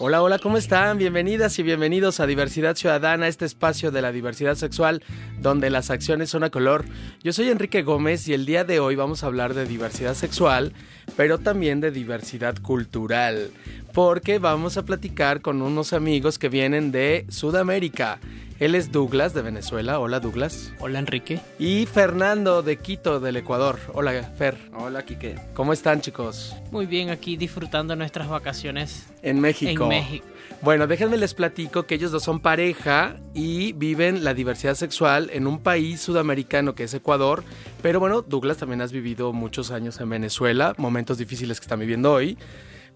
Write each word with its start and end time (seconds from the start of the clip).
Hola, 0.00 0.22
hola, 0.22 0.38
¿cómo 0.38 0.58
están? 0.58 0.96
Bienvenidas 0.96 1.58
y 1.58 1.64
bienvenidos 1.64 2.20
a 2.20 2.26
Diversidad 2.28 2.76
Ciudadana, 2.76 3.26
este 3.26 3.44
espacio 3.44 3.90
de 3.90 4.00
la 4.00 4.12
diversidad 4.12 4.54
sexual 4.54 5.02
donde 5.40 5.70
las 5.70 5.90
acciones 5.90 6.30
son 6.30 6.44
a 6.44 6.50
color. 6.50 6.84
Yo 7.24 7.32
soy 7.32 7.48
Enrique 7.48 7.82
Gómez 7.82 8.28
y 8.28 8.32
el 8.32 8.46
día 8.46 8.62
de 8.62 8.78
hoy 8.78 8.94
vamos 8.94 9.24
a 9.24 9.26
hablar 9.26 9.54
de 9.54 9.66
diversidad 9.66 10.14
sexual, 10.14 10.72
pero 11.16 11.38
también 11.38 11.80
de 11.80 11.90
diversidad 11.90 12.56
cultural, 12.62 13.50
porque 13.92 14.38
vamos 14.38 14.76
a 14.76 14.84
platicar 14.84 15.40
con 15.40 15.62
unos 15.62 15.92
amigos 15.92 16.38
que 16.38 16.48
vienen 16.48 16.92
de 16.92 17.26
Sudamérica. 17.28 18.20
Él 18.58 18.74
es 18.74 18.90
Douglas 18.90 19.34
de 19.34 19.42
Venezuela. 19.42 20.00
Hola 20.00 20.18
Douglas. 20.18 20.72
Hola 20.80 20.98
Enrique. 20.98 21.40
Y 21.60 21.86
Fernando 21.86 22.62
de 22.62 22.76
Quito 22.76 23.20
del 23.20 23.36
Ecuador. 23.36 23.78
Hola 23.94 24.12
Fer. 24.36 24.56
Hola 24.76 25.04
Quique. 25.04 25.36
¿Cómo 25.54 25.72
están 25.72 26.00
chicos? 26.00 26.56
Muy 26.72 26.86
bien, 26.86 27.10
aquí 27.10 27.36
disfrutando 27.36 27.94
nuestras 27.94 28.28
vacaciones 28.28 29.06
En 29.22 29.40
México. 29.40 29.84
en 29.84 29.88
México. 29.88 30.26
Bueno, 30.60 30.88
déjenme 30.88 31.18
les 31.18 31.34
platico 31.34 31.84
que 31.84 31.94
ellos 31.94 32.10
dos 32.10 32.24
son 32.24 32.40
pareja 32.40 33.14
y 33.32 33.74
viven 33.74 34.24
la 34.24 34.34
diversidad 34.34 34.74
sexual 34.74 35.30
en 35.32 35.46
un 35.46 35.60
país 35.60 36.00
sudamericano 36.00 36.74
que 36.74 36.82
es 36.82 36.94
Ecuador. 36.94 37.44
Pero 37.80 38.00
bueno, 38.00 38.22
Douglas 38.22 38.56
también 38.56 38.80
has 38.80 38.90
vivido 38.90 39.32
muchos 39.32 39.70
años 39.70 40.00
en 40.00 40.10
Venezuela, 40.10 40.74
momentos 40.78 41.16
difíciles 41.16 41.60
que 41.60 41.64
están 41.64 41.78
viviendo 41.78 42.12
hoy. 42.12 42.36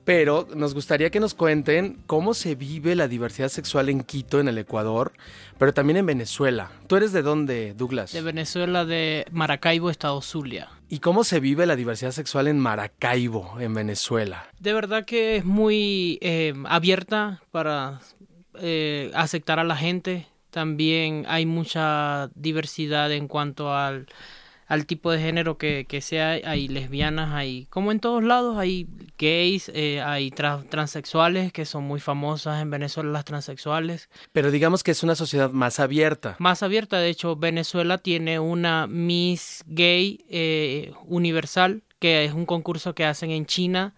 Pero 0.04 0.48
nos 0.54 0.74
gustaría 0.74 1.10
que 1.10 1.20
nos 1.20 1.34
cuenten 1.34 1.98
cómo 2.06 2.34
se 2.34 2.54
vive 2.54 2.96
la 2.96 3.06
diversidad 3.06 3.48
sexual 3.48 3.88
en 3.88 4.02
Quito, 4.02 4.40
en 4.40 4.48
el 4.48 4.58
Ecuador, 4.58 5.12
pero 5.58 5.72
también 5.72 5.98
en 5.98 6.06
Venezuela. 6.06 6.72
¿Tú 6.88 6.96
eres 6.96 7.12
de 7.12 7.22
dónde, 7.22 7.74
Douglas? 7.74 8.12
De 8.12 8.20
Venezuela, 8.20 8.84
de 8.84 9.26
Maracaibo, 9.30 9.90
Estado 9.90 10.20
Zulia. 10.20 10.68
¿Y 10.88 10.98
cómo 10.98 11.24
se 11.24 11.40
vive 11.40 11.66
la 11.66 11.76
diversidad 11.76 12.10
sexual 12.10 12.48
en 12.48 12.58
Maracaibo, 12.58 13.58
en 13.60 13.74
Venezuela? 13.74 14.48
De 14.58 14.72
verdad 14.72 15.04
que 15.04 15.36
es 15.36 15.44
muy 15.44 16.18
eh, 16.20 16.52
abierta 16.66 17.40
para 17.50 18.00
eh, 18.60 19.10
aceptar 19.14 19.58
a 19.58 19.64
la 19.64 19.76
gente. 19.76 20.26
También 20.50 21.24
hay 21.28 21.46
mucha 21.46 22.28
diversidad 22.34 23.10
en 23.12 23.28
cuanto 23.28 23.74
al, 23.74 24.06
al 24.72 24.86
tipo 24.86 25.10
de 25.10 25.18
género 25.20 25.58
que, 25.58 25.84
que 25.86 26.00
sea. 26.00 26.30
Hay 26.44 26.66
lesbianas, 26.66 27.32
hay, 27.34 27.66
como 27.68 27.92
en 27.92 28.00
todos 28.00 28.24
lados, 28.24 28.56
hay 28.56 28.86
gays, 29.18 29.70
eh, 29.74 30.00
hay 30.00 30.30
tra- 30.30 30.66
transexuales 30.68 31.52
que 31.52 31.66
son 31.66 31.84
muy 31.84 32.00
famosas 32.00 32.62
en 32.62 32.70
Venezuela, 32.70 33.10
las 33.10 33.26
transexuales. 33.26 34.08
Pero 34.32 34.50
digamos 34.50 34.82
que 34.82 34.92
es 34.92 35.02
una 35.02 35.14
sociedad 35.14 35.50
más 35.50 35.78
abierta. 35.78 36.36
más 36.38 36.62
abierta. 36.62 36.98
De 36.98 37.10
hecho, 37.10 37.36
Venezuela 37.36 37.98
tiene 37.98 38.38
una 38.40 38.86
Miss 38.86 39.62
Gay 39.66 40.24
eh, 40.30 40.92
Universal, 41.06 41.82
que 41.98 42.24
es 42.24 42.32
un 42.32 42.46
concurso 42.46 42.94
que 42.94 43.04
hacen 43.04 43.30
en 43.30 43.44
China. 43.44 43.94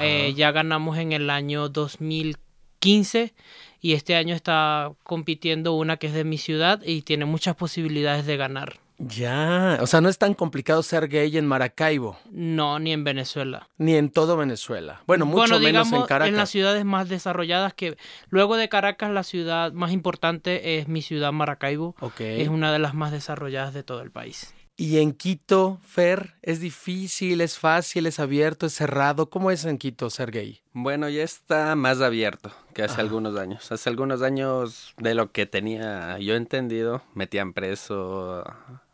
Eh, 0.00 0.34
ya 0.36 0.52
ganamos 0.52 0.98
en 0.98 1.12
el 1.12 1.30
año 1.30 1.68
2015 1.70 3.32
y 3.80 3.92
este 3.94 4.14
año 4.16 4.34
está 4.34 4.92
compitiendo 5.02 5.72
una 5.74 5.96
que 5.96 6.08
es 6.08 6.12
de 6.12 6.24
mi 6.24 6.38
ciudad 6.38 6.82
y 6.84 7.02
tiene 7.02 7.24
muchas 7.24 7.56
posibilidades 7.56 8.26
de 8.26 8.36
ganar. 8.36 8.78
Ya, 9.02 9.78
o 9.80 9.86
sea, 9.86 10.02
no 10.02 10.10
es 10.10 10.18
tan 10.18 10.34
complicado 10.34 10.82
ser 10.82 11.08
gay 11.08 11.38
en 11.38 11.46
Maracaibo, 11.46 12.18
No, 12.30 12.78
ni 12.78 12.92
en 12.92 13.02
Venezuela. 13.02 13.68
ni 13.78 13.94
en 13.94 14.10
todo 14.10 14.36
Venezuela. 14.36 15.02
Bueno, 15.06 15.24
mucho 15.24 15.54
menos 15.58 15.60
digamos, 15.60 15.92
en 16.02 16.06
Caracas. 16.06 16.34
las 16.36 16.50
ciudades 16.50 16.84
más 16.84 17.08
desarrolladas 17.08 17.72
que 17.72 17.96
luego 18.28 18.56
de 18.58 18.68
Caracas 18.68 19.10
la 19.10 19.22
ciudad 19.22 19.72
más 19.72 19.92
importante 19.92 20.78
es 20.78 20.86
mi 20.86 21.00
ciudad 21.00 21.32
Maracaibo. 21.32 21.96
Ok. 22.00 22.20
Es 22.20 22.48
una 22.48 22.72
de 22.72 22.78
las 22.78 22.92
más 22.94 23.10
desarrolladas 23.10 23.72
de 23.72 23.82
todo 23.82 24.02
el 24.02 24.10
país. 24.10 24.54
Y 24.76 24.98
en 24.98 25.12
Quito, 25.12 25.78
Fer, 25.82 26.36
es 26.40 26.60
difícil, 26.60 27.42
es 27.42 27.58
fácil, 27.58 28.06
es 28.06 28.18
abierto, 28.18 28.64
es 28.64 28.72
cerrado. 28.74 29.28
¿Cómo 29.28 29.50
es 29.50 29.66
en 29.66 29.76
Quito 29.76 30.08
ser 30.08 30.30
gay? 30.30 30.60
Bueno, 30.72 31.08
ya 31.10 31.22
está 31.22 31.74
más 31.76 32.00
abierto 32.00 32.50
que 32.74 32.82
hace 32.82 32.94
Ajá. 32.94 33.02
algunos 33.02 33.36
años. 33.36 33.70
Hace 33.72 33.90
algunos 33.90 34.22
años, 34.22 34.94
de 34.96 35.14
lo 35.14 35.32
que 35.32 35.44
tenía 35.44 36.18
yo 36.18 36.34
entendido, 36.34 37.02
metían 37.14 37.52
preso, 37.52 38.42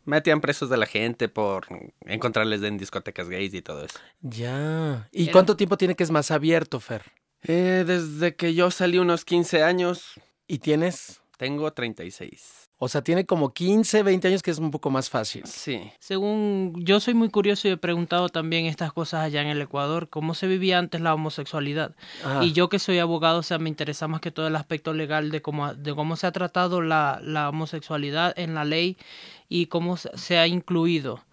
metían 0.07 0.41
presos 0.41 0.69
de 0.69 0.77
la 0.77 0.85
gente 0.87 1.29
por 1.29 1.67
encontrarles 2.05 2.63
en 2.63 2.77
discotecas 2.77 3.29
gays 3.29 3.53
y 3.53 3.61
todo 3.61 3.85
eso. 3.85 3.99
Ya. 4.21 5.07
¿Y 5.11 5.23
Era- 5.25 5.31
cuánto 5.33 5.55
tiempo 5.55 5.77
tiene 5.77 5.95
que 5.95 6.03
es 6.03 6.11
más 6.11 6.31
abierto, 6.31 6.79
Fer? 6.79 7.03
Eh, 7.43 7.83
desde 7.85 8.35
que 8.35 8.55
yo 8.55 8.71
salí 8.71 8.97
unos 8.97 9.23
15 9.25 9.61
años, 9.63 10.19
¿Y 10.47 10.57
tienes? 10.59 11.21
tengo 11.37 11.71
36. 11.71 12.66
O 12.79 12.87
sea, 12.87 13.01
tiene 13.01 13.25
como 13.25 13.53
15, 13.53 14.03
20 14.03 14.27
años 14.27 14.43
que 14.43 14.51
es 14.51 14.59
un 14.59 14.69
poco 14.69 14.91
más 14.91 15.09
fácil. 15.09 15.43
Sí. 15.45 15.91
Según 15.99 16.73
yo 16.77 16.99
soy 16.99 17.15
muy 17.15 17.29
curioso 17.29 17.67
y 17.67 17.71
he 17.71 17.77
preguntado 17.77 18.29
también 18.29 18.67
estas 18.67 18.93
cosas 18.93 19.21
allá 19.21 19.41
en 19.41 19.47
el 19.47 19.61
Ecuador, 19.61 20.09
cómo 20.09 20.35
se 20.35 20.45
vivía 20.45 20.77
antes 20.77 21.01
la 21.01 21.13
homosexualidad. 21.15 21.95
Ah, 22.23 22.41
Y 22.43 22.51
yo 22.53 22.69
que 22.69 22.77
soy 22.77 22.99
abogado, 22.99 23.39
o 23.39 23.43
sea, 23.43 23.57
me 23.57 23.69
interesa 23.69 24.07
más 24.07 24.21
que 24.21 24.29
todo 24.31 24.47
el 24.47 24.55
aspecto 24.55 24.93
legal 24.93 25.31
de 25.31 25.41
cómo, 25.41 25.73
de 25.73 25.95
cómo 25.95 26.15
se 26.17 26.27
ha 26.27 26.31
tratado 26.31 26.81
la, 26.81 27.19
la 27.23 27.49
homosexualidad 27.49 28.37
en 28.37 28.53
la 28.53 28.63
ley 28.63 28.97
y 29.49 29.67
cómo 29.67 29.97
se 29.97 30.09
se 30.15 30.37
ha 30.37 30.45
incluido 30.45 31.23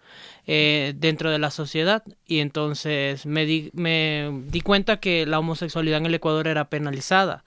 eh, 0.47 0.93
dentro 0.95 1.31
de 1.31 1.39
la 1.39 1.51
sociedad. 1.51 2.03
Y 2.27 2.39
entonces 2.39 3.25
me 3.25 3.45
di, 3.45 3.71
me 3.73 4.31
di 4.47 4.61
cuenta 4.61 4.99
que 4.99 5.25
la 5.25 5.39
homosexualidad 5.39 5.99
en 5.99 6.07
el 6.07 6.15
Ecuador 6.15 6.47
era 6.47 6.69
penalizada. 6.69 7.43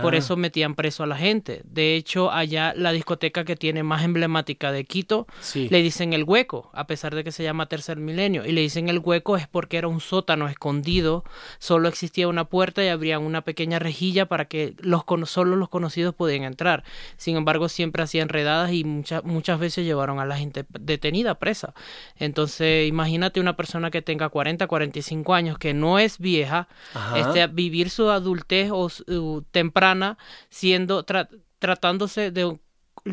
Por 0.00 0.14
eso 0.14 0.36
metían 0.36 0.76
preso 0.76 1.02
a 1.02 1.06
la 1.06 1.16
gente. 1.16 1.62
De 1.64 1.96
hecho, 1.96 2.30
allá 2.30 2.72
la 2.76 2.92
discoteca 2.92 3.44
que 3.44 3.56
tiene 3.56 3.82
más 3.82 4.04
emblemática 4.04 4.70
de 4.70 4.84
Quito 4.84 5.26
Sí. 5.40 5.68
le 5.70 5.82
dicen 5.82 6.12
el 6.12 6.22
hueco, 6.22 6.70
a 6.72 6.86
pesar 6.86 7.16
de 7.16 7.24
que 7.24 7.32
se 7.32 7.42
llama 7.42 7.66
Tercer 7.66 7.96
Milenio. 7.96 8.46
Y 8.46 8.52
le 8.52 8.60
dicen 8.60 8.88
el 8.88 9.00
hueco 9.00 9.36
es 9.36 9.48
porque 9.48 9.78
era 9.78 9.88
un 9.88 10.00
sótano 10.00 10.48
escondido, 10.48 11.24
solo 11.58 11.88
existía 11.88 12.28
una 12.28 12.44
puerta 12.44 12.84
y 12.84 12.88
abrían 12.88 13.22
una 13.22 13.42
pequeña 13.42 13.80
rejilla 13.80 14.26
para 14.26 14.44
que 14.44 14.74
los 14.78 15.02
solo 15.24 15.56
los 15.56 15.68
conocidos 15.68 16.14
podían 16.14 16.44
entrar. 16.44 16.84
Sin 17.16 17.36
embargo, 17.36 17.68
siempre 17.68 18.02
hacían 18.02 18.28
redadas 18.28 18.72
y 18.72 18.84
muchas 18.84 19.24
muchas 19.24 19.58
veces 19.58 19.84
llevaron 19.84 20.20
a 20.20 20.26
la 20.26 20.36
gente 20.36 20.64
detenida, 20.78 21.36
presa. 21.36 21.74
Entonces, 22.16 22.25
imagínate 22.86 23.40
una 23.40 23.56
persona 23.56 23.90
que 23.90 24.02
tenga 24.02 24.28
40, 24.28 24.66
45 24.66 25.34
años, 25.34 25.58
que 25.58 25.74
no 25.74 25.98
es 25.98 26.18
vieja, 26.18 26.68
este, 27.16 27.46
vivir 27.48 27.90
su 27.90 28.08
adultez 28.10 28.70
o 28.72 28.88
su 28.88 29.44
temprana 29.50 30.18
siendo 30.50 31.04
tra- 31.04 31.28
tratándose 31.58 32.30
de 32.30 32.58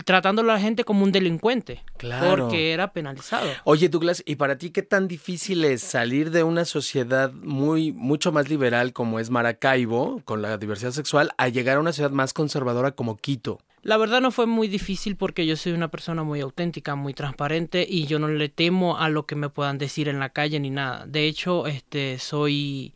tratando 0.06 0.42
a 0.42 0.46
la 0.46 0.60
gente 0.60 0.86
como 0.86 1.04
un 1.04 1.12
delincuente 1.12 1.84
Claro. 1.98 2.48
porque 2.48 2.72
era 2.74 2.94
penalizado 2.94 3.48
Oye, 3.64 3.90
Douglas, 3.90 4.24
¿y 4.26 4.38
para 4.38 4.58
ti 4.58 4.72
qué 4.72 4.82
tan 4.82 5.08
difícil 5.08 5.64
es 5.66 5.82
salir 5.84 6.32
de 6.32 6.42
una 6.44 6.66
sociedad 6.66 7.32
muy 7.32 7.92
mucho 7.92 8.32
más 8.32 8.50
liberal 8.50 8.92
como 8.92 9.20
es 9.20 9.30
Maracaibo, 9.30 10.22
con 10.26 10.42
la 10.42 10.58
diversidad 10.58 10.92
sexual, 10.92 11.32
a 11.38 11.48
llegar 11.50 11.78
a 11.78 11.80
una 11.80 11.94
ciudad 11.94 12.10
más 12.12 12.34
conservadora 12.34 12.92
como 12.94 13.18
Quito? 13.18 13.60
La 13.84 13.98
verdad 13.98 14.22
no 14.22 14.32
fue 14.32 14.46
muy 14.46 14.68
difícil 14.68 15.18
porque 15.18 15.46
yo 15.46 15.56
soy 15.58 15.74
una 15.74 15.90
persona 15.90 16.24
muy 16.24 16.40
auténtica 16.40 16.96
muy 16.96 17.14
transparente 17.14 17.86
y 17.88 18.06
yo 18.06 18.18
no 18.18 18.30
le 18.30 18.50
temo 18.50 18.98
a 18.98 19.10
lo 19.10 19.26
que 19.26 19.36
me 19.36 19.50
puedan 19.50 19.78
decir 19.78 20.08
en 20.08 20.20
la 20.20 20.30
calle 20.30 20.60
ni 20.60 20.70
nada. 20.70 21.06
De 21.06 21.28
hecho 21.28 21.68
este 21.68 22.18
soy 22.18 22.94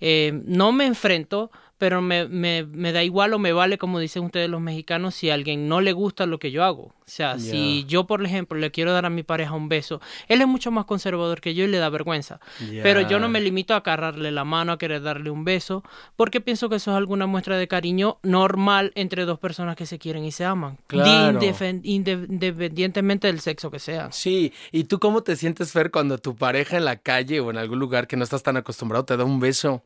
eh, 0.00 0.32
no 0.46 0.72
me 0.72 0.86
enfrento 0.86 1.50
pero 1.84 2.00
me, 2.00 2.26
me, 2.28 2.64
me 2.64 2.92
da 2.92 3.04
igual 3.04 3.34
o 3.34 3.38
me 3.38 3.52
vale, 3.52 3.76
como 3.76 3.98
dicen 3.98 4.24
ustedes 4.24 4.48
los 4.48 4.62
mexicanos, 4.62 5.14
si 5.14 5.28
a 5.28 5.34
alguien 5.34 5.68
no 5.68 5.82
le 5.82 5.92
gusta 5.92 6.24
lo 6.24 6.38
que 6.38 6.50
yo 6.50 6.64
hago. 6.64 6.84
O 6.84 6.94
sea, 7.04 7.38
si 7.38 7.84
yo, 7.86 8.06
por 8.06 8.24
ejemplo, 8.24 8.58
le 8.58 8.70
quiero 8.70 8.90
dar 8.94 9.04
a 9.04 9.10
mi 9.10 9.22
pareja 9.22 9.52
un 9.52 9.68
beso, 9.68 10.00
él 10.26 10.40
es 10.40 10.48
mucho 10.48 10.70
más 10.70 10.86
conservador 10.86 11.42
que 11.42 11.54
yo 11.54 11.64
y 11.64 11.66
le 11.66 11.76
da 11.76 11.90
vergüenza. 11.90 12.40
Pero 12.82 13.02
yo 13.02 13.18
no 13.18 13.28
me 13.28 13.42
limito 13.42 13.74
a 13.74 13.78
agarrarle 13.80 14.32
la 14.32 14.44
mano, 14.44 14.72
a 14.72 14.78
querer 14.78 15.02
darle 15.02 15.28
un 15.28 15.44
beso, 15.44 15.84
porque 16.16 16.40
pienso 16.40 16.70
que 16.70 16.76
eso 16.76 16.92
es 16.92 16.96
alguna 16.96 17.26
muestra 17.26 17.58
de 17.58 17.68
cariño 17.68 18.16
normal 18.22 18.90
entre 18.94 19.26
dos 19.26 19.38
personas 19.38 19.76
que 19.76 19.84
se 19.84 19.98
quieren 19.98 20.24
y 20.24 20.32
se 20.32 20.46
aman. 20.46 20.78
Claro. 20.86 21.38
Independientemente 21.82 23.26
del 23.26 23.40
sexo 23.40 23.70
que 23.70 23.78
sean. 23.78 24.10
Sí, 24.10 24.54
¿y 24.72 24.84
tú 24.84 24.98
cómo 24.98 25.22
te 25.22 25.36
sientes, 25.36 25.70
Fer, 25.70 25.90
cuando 25.90 26.16
tu 26.16 26.34
pareja 26.34 26.78
en 26.78 26.86
la 26.86 26.96
calle 26.96 27.40
o 27.40 27.50
en 27.50 27.58
algún 27.58 27.78
lugar 27.78 28.06
que 28.06 28.16
no 28.16 28.24
estás 28.24 28.42
tan 28.42 28.56
acostumbrado 28.56 29.04
te 29.04 29.18
da 29.18 29.24
un 29.24 29.38
beso 29.38 29.82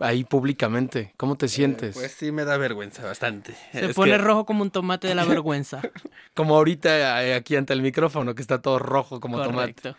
ahí 0.00 0.24
públicamente? 0.24 1.12
¿Cómo 1.16 1.36
te 1.36 1.48
sientes? 1.48 1.94
Pues 1.94 2.12
sí, 2.12 2.32
me 2.32 2.44
da 2.44 2.56
vergüenza 2.56 3.04
bastante. 3.04 3.54
Se 3.72 3.86
Es 3.86 3.94
pone 3.96 4.12
que- 4.12 4.18
rojo 4.18 4.44
como 4.46 4.62
un 4.62 4.70
tomate 4.70 5.08
de 5.08 5.14
la 5.14 5.24
vergüenza. 5.42 5.80
Como 6.34 6.56
ahorita 6.56 7.24
eh, 7.24 7.34
aquí 7.34 7.56
ante 7.56 7.72
el 7.72 7.82
micrófono, 7.82 8.34
que 8.34 8.42
está 8.42 8.62
todo 8.62 8.78
rojo 8.78 9.20
como 9.20 9.36
tomate. 9.42 9.74
Correcto. 9.74 9.96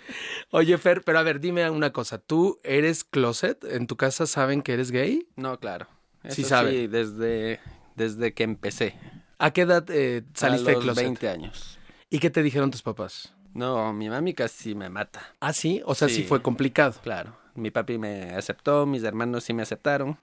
Oye, 0.51 0.78
Fer, 0.78 1.04
pero 1.04 1.19
a 1.19 1.24
ver, 1.24 1.40
dime 1.40 1.69
una 1.69 1.92
cosa. 1.92 2.18
¿Tú 2.18 2.60
eres 2.63 3.04
closet? 3.04 3.63
¿En 3.66 3.88
tu 3.88 3.95
casa 3.98 4.25
saben 4.25 4.62
que 4.62 4.74
eres 4.74 4.92
gay? 4.92 5.28
No, 5.36 5.60
claro. 5.60 5.88
Sí 6.30 6.42
Eso 6.42 6.50
sabe. 6.50 6.88
desde, 6.88 7.60
desde 7.95 8.34
que 8.34 8.44
empecé. 8.44 8.95
¿A 9.40 9.51
qué 9.51 9.62
edad 9.62 9.86
eh, 9.90 10.24
saliste 10.34 10.69
a 10.69 10.72
de 10.72 10.75
los 10.75 10.84
closet? 10.86 11.04
20 11.04 11.30
años. 11.30 11.78
¿Y 12.10 12.19
qué 12.19 12.30
te 12.30 12.42
dijeron 12.44 12.72
tus 12.72 12.81
papás? 12.81 13.34
No, 13.54 13.92
mi 13.94 14.10
mami 14.10 14.34
casi 14.34 14.74
me 14.74 14.90
mata. 14.90 15.22
Ah, 15.40 15.54
sí, 15.54 15.81
o 15.86 15.94
sea, 15.94 16.07
sí, 16.07 16.16
Sí. 16.16 16.24
fue 16.24 16.42
complicado. 16.42 16.95
Claro. 17.04 17.36
Mi 17.55 17.69
papi 17.71 17.97
me 17.97 18.31
aceptó, 18.31 18.85
mis 18.85 19.03
hermanos 19.03 19.44
sí 19.44 19.53
me 19.53 19.61
aceptaron, 19.63 20.17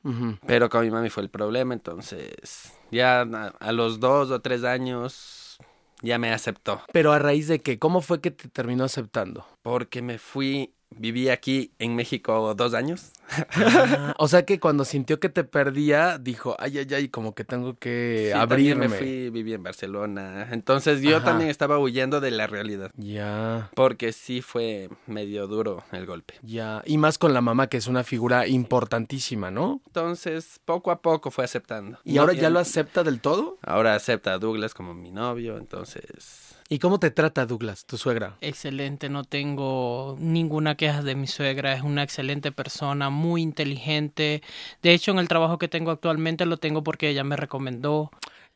pero 0.46 0.68
con 0.68 0.82
mi 0.84 0.90
mami 0.90 1.10
fue 1.10 1.22
el 1.22 1.30
problema, 1.30 1.74
entonces 1.74 2.72
ya 2.90 3.20
a, 3.20 3.46
a 3.58 3.72
los 3.72 4.00
dos 4.00 4.30
o 4.30 4.40
tres 4.40 4.64
años 4.64 5.58
ya 6.02 6.18
me 6.18 6.32
aceptó. 6.32 6.82
Pero 6.92 7.12
a 7.12 7.18
raíz 7.18 7.46
de 7.48 7.60
qué, 7.60 7.78
¿cómo 7.78 8.00
fue 8.00 8.20
que 8.20 8.30
te 8.30 8.48
terminó 8.48 8.84
aceptando? 8.84 9.46
Porque 9.62 10.02
me 10.02 10.18
fui, 10.18 10.74
viví 10.96 11.28
aquí 11.28 11.72
en 11.78 11.96
México 11.96 12.54
dos 12.54 12.74
años. 12.74 13.12
Ah, 13.54 14.14
o 14.18 14.26
sea 14.28 14.44
que 14.44 14.58
cuando 14.58 14.84
sintió 14.84 15.20
que 15.20 15.28
te 15.28 15.44
perdía, 15.44 16.18
dijo, 16.18 16.56
ay, 16.58 16.78
ay, 16.78 16.86
ay, 16.94 17.08
como 17.08 17.34
que 17.34 17.44
tengo 17.44 17.78
que 17.78 18.30
Sí, 18.32 18.38
abrirme. 18.38 18.88
me 18.88 18.96
fui, 18.98 19.30
viví 19.30 19.52
en 19.54 19.62
Barcelona. 19.62 20.48
Entonces 20.50 21.00
yo 21.00 21.18
Ajá. 21.18 21.26
también 21.26 21.48
estaba 21.48 21.78
huyendo 21.78 22.20
de 22.20 22.32
la 22.32 22.46
realidad. 22.48 22.90
Ya, 22.96 23.70
Porque 23.74 24.12
sí 24.12 24.42
fue 24.42 24.88
medio 25.06 25.46
duro 25.46 25.84
el 25.92 26.06
golpe. 26.06 26.34
ya. 26.42 26.82
Y 26.84 26.98
más 26.98 27.18
con 27.18 27.32
la 27.34 27.40
mamá, 27.40 27.68
que 27.68 27.76
es 27.76 27.86
una 27.86 28.02
figura 28.04 28.46
importantísima, 28.48 29.50
¿no? 29.50 29.80
Entonces, 29.86 30.60
poco 30.64 30.90
a 30.90 31.00
poco 31.00 31.30
fue 31.30 31.44
aceptando. 31.44 31.98
¿Y 32.04 32.14
No, 32.14 32.22
ahora 32.22 32.32
ya 32.32 32.50
lo 32.50 32.58
acepta 32.58 33.04
del 33.04 33.20
todo? 33.20 33.58
Ahora 33.62 33.94
acepta 33.94 34.32
a 34.34 34.38
Douglas 34.38 34.74
como 34.74 34.94
mi 34.94 35.12
novio, 35.12 35.56
entonces... 35.56 36.56
¿Y 36.72 36.78
cómo 36.78 37.00
te 37.00 37.10
trata 37.10 37.46
Douglas, 37.46 37.84
tu 37.84 37.98
suegra? 37.98 38.36
Excelente, 38.40 39.08
no 39.08 39.24
tengo 39.24 40.16
ninguna 40.20 40.76
queja 40.76 41.02
de 41.02 41.16
mi 41.16 41.26
suegra, 41.26 41.72
es 41.72 41.82
una 41.82 42.04
excelente 42.04 42.52
persona, 42.52 43.10
muy 43.10 43.42
inteligente. 43.42 44.40
De 44.80 44.92
hecho, 44.92 45.10
en 45.10 45.18
el 45.18 45.26
trabajo 45.26 45.58
que 45.58 45.66
tengo 45.66 45.90
actualmente 45.90 46.46
lo 46.46 46.58
tengo 46.58 46.84
porque 46.84 47.08
ella 47.08 47.24
me 47.24 47.34
recomendó. 47.34 48.12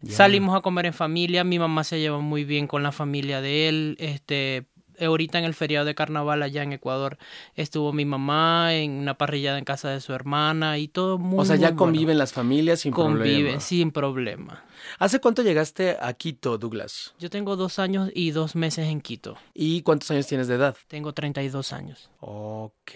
Salimos 0.09 0.55
a 0.55 0.61
comer 0.61 0.87
en 0.87 0.93
familia, 0.93 1.43
mi 1.43 1.59
mamá 1.59 1.83
se 1.83 1.99
lleva 1.99 2.21
muy 2.21 2.45
bien 2.45 2.69
con 2.69 2.85
la 2.85 2.93
familia 2.93 3.41
de 3.41 3.69
él. 3.69 3.97
Este, 3.99 4.67
ahorita 5.01 5.39
en 5.39 5.45
el 5.45 5.55
feriado 5.55 5.87
de 5.87 5.95
carnaval 5.95 6.43
allá 6.43 6.63
en 6.63 6.73
Ecuador 6.73 7.19
estuvo 7.55 7.93
mi 7.93 8.05
mamá 8.05 8.75
en 8.75 8.93
una 8.93 9.15
parrillada 9.19 9.59
en 9.59 9.65
casa 9.65 9.91
de 9.91 10.01
su 10.01 10.13
hermana 10.13 10.79
y 10.79 10.89
todo 10.89 11.19
muy 11.19 11.41
O 11.41 11.45
sea, 11.45 11.57
ya 11.57 11.69
bueno. 11.69 11.77
conviven 11.79 12.19
las 12.19 12.33
familias 12.33 12.81
sin 12.81 12.93
Conviven 12.93 13.41
problema. 13.43 13.61
sin 13.61 13.91
problema. 13.91 14.65
¿Hace 14.99 15.19
cuánto 15.21 15.43
llegaste 15.43 15.97
a 16.01 16.13
Quito, 16.13 16.59
Douglas? 16.59 17.15
Yo 17.19 17.31
tengo 17.31 17.57
dos 17.57 17.79
años 17.79 18.11
y 18.15 18.33
dos 18.33 18.55
meses 18.55 18.87
en 18.89 19.01
Quito. 19.01 19.37
¿Y 19.55 19.81
cuántos 19.83 20.11
años 20.11 20.27
tienes 20.27 20.47
de 20.49 20.57
edad? 20.57 20.77
Tengo 20.89 21.13
32 21.15 21.73
años. 21.73 22.11
Ok, 22.21 22.93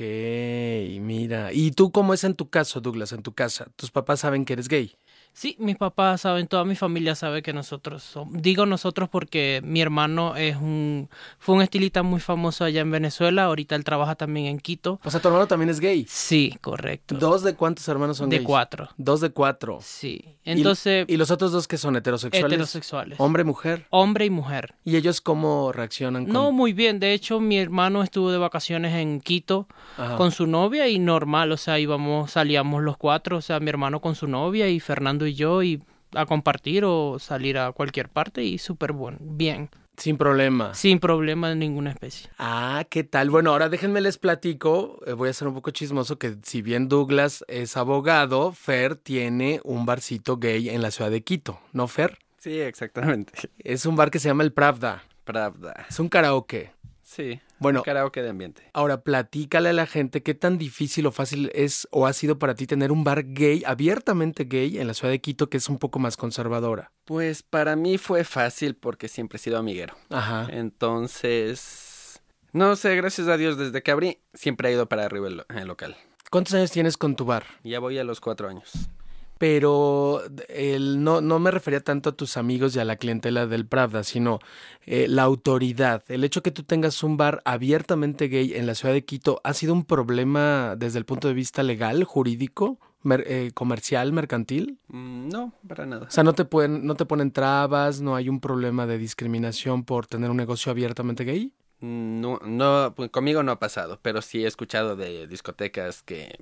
mira. 1.00 1.52
¿Y 1.52 1.70
tú 1.72 1.90
cómo 1.90 2.14
es 2.14 2.24
en 2.24 2.34
tu 2.34 2.48
caso, 2.50 2.80
Douglas, 2.80 3.12
en 3.12 3.22
tu 3.22 3.32
casa? 3.32 3.66
¿Tus 3.76 3.90
papás 3.90 4.20
saben 4.20 4.44
que 4.44 4.52
eres 4.54 4.68
gay? 4.68 4.94
Sí, 5.32 5.54
mis 5.60 5.76
papás 5.76 6.22
saben, 6.22 6.48
toda 6.48 6.64
mi 6.64 6.74
familia 6.74 7.14
sabe 7.14 7.42
que 7.42 7.52
nosotros 7.52 8.02
somos. 8.02 8.42
Digo 8.42 8.66
nosotros 8.66 9.08
porque 9.08 9.60
mi 9.64 9.80
hermano 9.80 10.34
es 10.36 10.56
un 10.56 11.08
fue 11.38 11.54
un 11.54 11.62
estilista 11.62 12.02
muy 12.02 12.18
famoso 12.20 12.64
allá 12.64 12.80
en 12.80 12.90
Venezuela. 12.90 13.44
Ahorita 13.44 13.76
él 13.76 13.84
trabaja 13.84 14.16
también 14.16 14.46
en 14.46 14.58
Quito. 14.58 15.00
O 15.04 15.10
sea, 15.10 15.20
tu 15.20 15.28
hermano 15.28 15.46
también 15.46 15.70
es 15.70 15.78
gay. 15.78 16.04
Sí, 16.08 16.56
correcto. 16.60 17.14
¿Dos 17.16 17.42
de 17.44 17.54
cuántos 17.54 17.86
hermanos 17.88 18.16
son 18.16 18.30
de 18.30 18.36
gays? 18.38 18.46
cuatro. 18.46 18.88
Dos 18.96 19.20
de 19.20 19.30
cuatro. 19.30 19.78
Sí. 19.80 20.24
¿Y- 20.44 20.50
Entonces, 20.52 21.04
¿Y, 21.08 21.16
los 21.16 21.30
otros 21.30 21.52
dos 21.52 21.68
que 21.68 21.76
son 21.78 21.94
heterosexuales? 21.96 22.46
heterosexuales. 22.52 23.20
Hombre, 23.20 23.44
mujer. 23.44 23.86
Hombre 23.90 24.24
y 24.24 24.30
mujer. 24.30 24.74
¿Y 24.84 24.96
ellos 24.96 25.20
cómo 25.20 25.70
reaccionan? 25.72 26.24
Con... 26.24 26.32
No, 26.32 26.50
muy 26.52 26.72
bien. 26.72 26.98
De 27.00 27.12
hecho, 27.12 27.38
mi 27.38 27.58
hermano 27.58 28.02
estuvo 28.02 28.32
de 28.32 28.38
vacaciones 28.38 28.94
en 28.94 29.20
Quito 29.20 29.68
Ajá. 29.96 30.16
con 30.16 30.32
su 30.32 30.46
novia 30.46 30.88
y 30.88 30.98
normal, 30.98 31.52
o 31.52 31.56
sea, 31.56 31.78
íbamos, 31.78 32.32
salíamos 32.32 32.82
los 32.82 32.96
cuatro, 32.96 33.36
o 33.36 33.40
sea, 33.40 33.60
mi 33.60 33.68
hermano 33.68 34.00
con 34.00 34.14
su 34.14 34.26
novia 34.26 34.68
y 34.68 34.80
Fernando 34.80 35.17
y 35.26 35.34
yo 35.34 35.62
y 35.62 35.82
a 36.14 36.24
compartir 36.26 36.84
o 36.84 37.18
salir 37.18 37.58
a 37.58 37.72
cualquier 37.72 38.08
parte 38.08 38.42
y 38.42 38.58
súper 38.58 38.92
bueno, 38.92 39.18
bien, 39.20 39.68
Sin 39.98 40.16
problema. 40.16 40.72
sin 40.74 41.00
problema 41.00 41.50
de 41.50 41.56
ninguna 41.56 41.90
especie. 41.90 42.30
Ah, 42.38 42.84
¿qué 42.88 43.04
tal? 43.04 43.28
Bueno, 43.30 43.50
ahora 43.50 43.68
déjenme 43.68 44.00
les 44.00 44.16
platico, 44.16 45.00
eh, 45.06 45.12
voy 45.12 45.28
a 45.28 45.32
ser 45.34 45.48
un 45.48 45.54
poco 45.54 45.70
chismoso, 45.70 46.18
que 46.18 46.36
si 46.42 46.62
bien 46.62 46.88
Douglas 46.88 47.44
es 47.48 47.76
abogado, 47.76 48.52
Fer 48.52 48.96
tiene 48.96 49.60
un 49.64 49.84
barcito 49.84 50.38
gay 50.38 50.70
en 50.70 50.80
la 50.80 50.90
ciudad 50.90 51.10
de 51.10 51.22
Quito, 51.22 51.60
¿no, 51.72 51.88
Fer? 51.88 52.18
Sí, 52.38 52.58
exactamente. 52.60 53.32
Es 53.58 53.84
un 53.84 53.96
bar 53.96 54.10
que 54.10 54.18
se 54.18 54.28
llama 54.28 54.44
El 54.44 54.52
Pravda, 54.52 55.02
Pravda. 55.24 55.86
es 55.90 55.98
un 56.00 56.08
karaoke. 56.08 56.72
Sí, 57.10 57.40
Bueno, 57.58 57.82
karaoke 57.82 58.20
de 58.22 58.28
ambiente. 58.28 58.62
ahora 58.74 59.00
platícale 59.00 59.70
a 59.70 59.72
la 59.72 59.86
gente 59.86 60.22
qué 60.22 60.34
tan 60.34 60.58
difícil 60.58 61.06
o 61.06 61.10
fácil 61.10 61.50
es 61.54 61.88
o 61.90 62.06
ha 62.06 62.12
sido 62.12 62.38
para 62.38 62.54
ti 62.54 62.66
tener 62.66 62.92
un 62.92 63.02
bar 63.02 63.24
gay, 63.32 63.62
abiertamente 63.66 64.44
gay, 64.44 64.78
en 64.78 64.86
la 64.86 64.92
ciudad 64.92 65.10
de 65.10 65.18
Quito, 65.18 65.48
que 65.48 65.56
es 65.56 65.70
un 65.70 65.78
poco 65.78 65.98
más 65.98 66.18
conservadora. 66.18 66.92
Pues 67.06 67.42
para 67.42 67.76
mí 67.76 67.96
fue 67.96 68.24
fácil 68.24 68.76
porque 68.76 69.08
siempre 69.08 69.36
he 69.36 69.40
sido 69.40 69.56
amiguero. 69.56 69.96
Ajá. 70.10 70.48
Entonces, 70.50 72.20
no 72.52 72.76
sé, 72.76 72.94
gracias 72.96 73.26
a 73.28 73.38
Dios, 73.38 73.56
desde 73.56 73.82
que 73.82 73.90
abrí, 73.90 74.18
siempre 74.34 74.68
he 74.68 74.72
ido 74.72 74.86
para 74.86 75.06
arriba 75.06 75.28
el, 75.28 75.44
el 75.48 75.66
local. 75.66 75.96
¿Cuántos 76.30 76.52
años 76.54 76.70
tienes 76.70 76.98
con 76.98 77.16
tu 77.16 77.24
bar? 77.24 77.44
Ya 77.64 77.78
voy 77.80 77.96
a 77.98 78.04
los 78.04 78.20
cuatro 78.20 78.48
años. 78.50 78.90
Pero 79.38 80.22
el, 80.48 81.02
no, 81.02 81.20
no 81.20 81.38
me 81.38 81.50
refería 81.50 81.80
tanto 81.80 82.10
a 82.10 82.16
tus 82.16 82.36
amigos 82.36 82.74
y 82.74 82.80
a 82.80 82.84
la 82.84 82.96
clientela 82.96 83.46
del 83.46 83.66
Pravda, 83.66 84.02
sino 84.04 84.40
eh, 84.84 85.06
la 85.08 85.22
autoridad. 85.22 86.02
El 86.08 86.24
hecho 86.24 86.42
que 86.42 86.50
tú 86.50 86.64
tengas 86.64 87.02
un 87.02 87.16
bar 87.16 87.40
abiertamente 87.44 88.28
gay 88.28 88.52
en 88.54 88.66
la 88.66 88.74
ciudad 88.74 88.94
de 88.94 89.04
Quito 89.04 89.40
ha 89.44 89.54
sido 89.54 89.72
un 89.72 89.84
problema 89.84 90.74
desde 90.76 90.98
el 90.98 91.04
punto 91.04 91.28
de 91.28 91.34
vista 91.34 91.62
legal, 91.62 92.04
jurídico, 92.04 92.78
mer- 93.02 93.24
eh, 93.28 93.50
comercial, 93.54 94.12
mercantil. 94.12 94.78
Mm, 94.88 95.28
No, 95.28 95.52
para 95.66 95.86
nada. 95.86 96.06
O 96.08 96.10
sea, 96.10 96.24
no 96.24 96.32
te 96.34 96.44
pueden, 96.44 96.84
no 96.86 96.96
te 96.96 97.06
ponen 97.06 97.30
trabas, 97.30 98.00
no 98.00 98.16
hay 98.16 98.28
un 98.28 98.40
problema 98.40 98.86
de 98.86 98.98
discriminación 98.98 99.84
por 99.84 100.06
tener 100.06 100.30
un 100.30 100.36
negocio 100.36 100.72
abiertamente 100.72 101.24
gay. 101.24 101.52
Mm, 101.80 102.20
No, 102.20 102.40
no, 102.44 102.92
pues, 102.96 103.10
conmigo 103.10 103.42
no 103.44 103.52
ha 103.52 103.58
pasado, 103.60 104.00
pero 104.02 104.20
sí 104.20 104.42
he 104.44 104.48
escuchado 104.48 104.96
de 104.96 105.28
discotecas 105.28 106.02
que, 106.02 106.34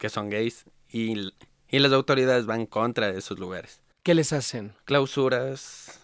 que 0.00 0.08
son 0.08 0.30
gays 0.30 0.64
y, 0.90 1.30
y 1.74 1.78
las 1.80 1.92
autoridades 1.92 2.46
van 2.46 2.66
contra 2.66 3.08
esos 3.10 3.38
lugares. 3.38 3.80
¿Qué 4.02 4.14
les 4.14 4.32
hacen? 4.32 4.72
Clausuras, 4.84 6.00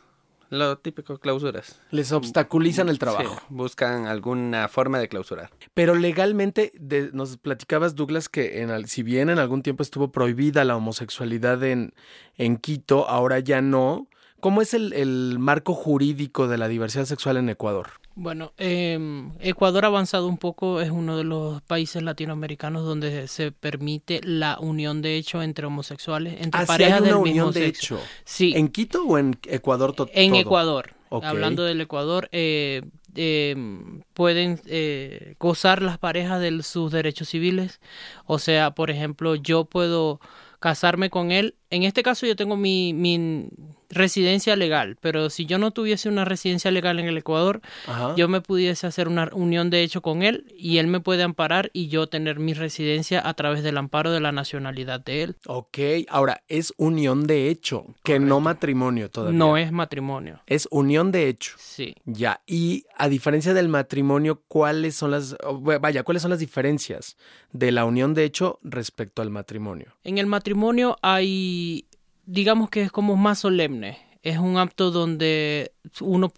lo 0.48 0.78
típico, 0.78 1.18
clausuras. 1.18 1.80
Les 1.90 2.10
obstaculizan 2.12 2.88
el 2.88 2.98
trabajo. 2.98 3.34
Sí, 3.38 3.44
buscan 3.50 4.06
alguna 4.06 4.68
forma 4.68 4.98
de 4.98 5.08
clausurar. 5.08 5.50
Pero 5.74 5.94
legalmente, 5.94 6.72
de- 6.74 7.10
nos 7.12 7.36
platicabas, 7.36 7.94
Douglas, 7.94 8.28
que 8.28 8.62
en, 8.62 8.88
si 8.88 9.02
bien 9.02 9.30
en 9.30 9.38
algún 9.38 9.62
tiempo 9.62 9.82
estuvo 9.82 10.10
prohibida 10.10 10.64
la 10.64 10.76
homosexualidad 10.76 11.62
en, 11.62 11.92
en 12.36 12.56
Quito, 12.56 13.08
ahora 13.08 13.38
ya 13.40 13.60
no. 13.60 14.08
¿Cómo 14.40 14.62
es 14.62 14.72
el, 14.74 14.92
el 14.94 15.36
marco 15.38 15.74
jurídico 15.74 16.48
de 16.48 16.56
la 16.56 16.68
diversidad 16.68 17.04
sexual 17.04 17.36
en 17.36 17.48
Ecuador? 17.50 17.90
Bueno, 18.22 18.52
em, 18.58 19.32
Ecuador 19.40 19.86
avanzado 19.86 20.26
un 20.28 20.36
poco 20.36 20.82
es 20.82 20.90
uno 20.90 21.16
de 21.16 21.24
los 21.24 21.62
países 21.62 22.02
latinoamericanos 22.02 22.84
donde 22.84 23.26
se 23.28 23.50
permite 23.50 24.20
la 24.22 24.58
unión 24.60 25.00
de 25.00 25.16
hecho 25.16 25.40
entre 25.42 25.64
homosexuales, 25.64 26.34
entre 26.38 26.60
Ah, 26.60 26.64
sí 26.64 26.66
parejas 26.66 26.92
hay 26.96 26.98
una 27.00 27.06
del 27.08 27.16
unión 27.16 27.34
mismo 27.34 27.52
de 27.52 27.60
sexo. 27.64 27.94
hecho. 27.96 28.04
Sí, 28.26 28.52
¿En 28.54 28.68
Quito 28.68 29.06
o 29.06 29.16
en 29.16 29.38
Ecuador 29.46 29.94
to- 29.94 30.10
en 30.12 30.32
todo? 30.32 30.40
Ecuador. 30.40 30.94
Hablando 31.10 31.64
del 31.64 31.80
Ecuador, 31.80 32.28
eh, 32.30 32.82
em, 33.14 34.02
pueden 34.12 34.60
eh, 34.66 35.34
gozar 35.40 35.80
las 35.82 35.96
parejas 35.96 36.42
de 36.42 36.62
sus 36.62 36.92
derechos 36.92 37.30
civiles. 37.30 37.80
O 38.26 38.38
sea, 38.38 38.72
por 38.72 38.90
ejemplo, 38.90 39.34
yo 39.34 39.64
puedo 39.64 40.20
casarme 40.60 41.08
con 41.08 41.32
él. 41.32 41.54
En 41.70 41.84
este 41.84 42.02
caso 42.02 42.26
yo 42.26 42.36
tengo 42.36 42.54
mi, 42.56 42.92
mi 42.92 43.48
residencia 43.90 44.56
legal, 44.56 44.96
pero 45.00 45.30
si 45.30 45.46
yo 45.46 45.58
no 45.58 45.72
tuviese 45.72 46.08
una 46.08 46.24
residencia 46.24 46.70
legal 46.70 46.98
en 46.98 47.06
el 47.06 47.18
Ecuador, 47.18 47.60
Ajá. 47.86 48.14
yo 48.16 48.28
me 48.28 48.40
pudiese 48.40 48.86
hacer 48.86 49.08
una 49.08 49.28
unión 49.32 49.68
de 49.70 49.82
hecho 49.82 50.00
con 50.00 50.22
él 50.22 50.46
y 50.56 50.78
él 50.78 50.86
me 50.86 51.00
puede 51.00 51.22
amparar 51.22 51.70
y 51.72 51.88
yo 51.88 52.06
tener 52.06 52.38
mi 52.38 52.54
residencia 52.54 53.26
a 53.26 53.34
través 53.34 53.62
del 53.62 53.76
amparo 53.76 54.10
de 54.12 54.20
la 54.20 54.32
nacionalidad 54.32 55.00
de 55.00 55.22
él. 55.22 55.36
Ok, 55.46 55.78
ahora, 56.08 56.42
es 56.48 56.72
unión 56.76 57.26
de 57.26 57.48
hecho, 57.48 57.84
que 58.04 58.18
no 58.18 58.40
matrimonio 58.40 59.10
todavía. 59.10 59.38
No 59.38 59.56
es 59.56 59.72
matrimonio. 59.72 60.40
Es 60.46 60.68
unión 60.70 61.10
de 61.12 61.28
hecho. 61.28 61.54
Sí. 61.58 61.94
Ya, 62.04 62.40
y 62.46 62.84
a 62.96 63.08
diferencia 63.08 63.54
del 63.54 63.68
matrimonio, 63.68 64.42
¿cuáles 64.48 64.94
son 64.94 65.10
las, 65.10 65.36
vaya, 65.80 66.02
cuáles 66.02 66.22
son 66.22 66.30
las 66.30 66.38
diferencias 66.40 67.16
de 67.52 67.72
la 67.72 67.84
unión 67.84 68.14
de 68.14 68.24
hecho 68.24 68.58
respecto 68.62 69.22
al 69.22 69.30
matrimonio? 69.30 69.94
En 70.04 70.18
el 70.18 70.26
matrimonio 70.26 70.96
hay, 71.02 71.86
digamos 72.30 72.70
que 72.70 72.82
es 72.82 72.92
como 72.92 73.16
más 73.16 73.40
solemne. 73.40 73.98
Es 74.22 74.36
un 74.36 74.58
acto 74.58 74.90
donde 74.90 75.72
uno 76.00 76.30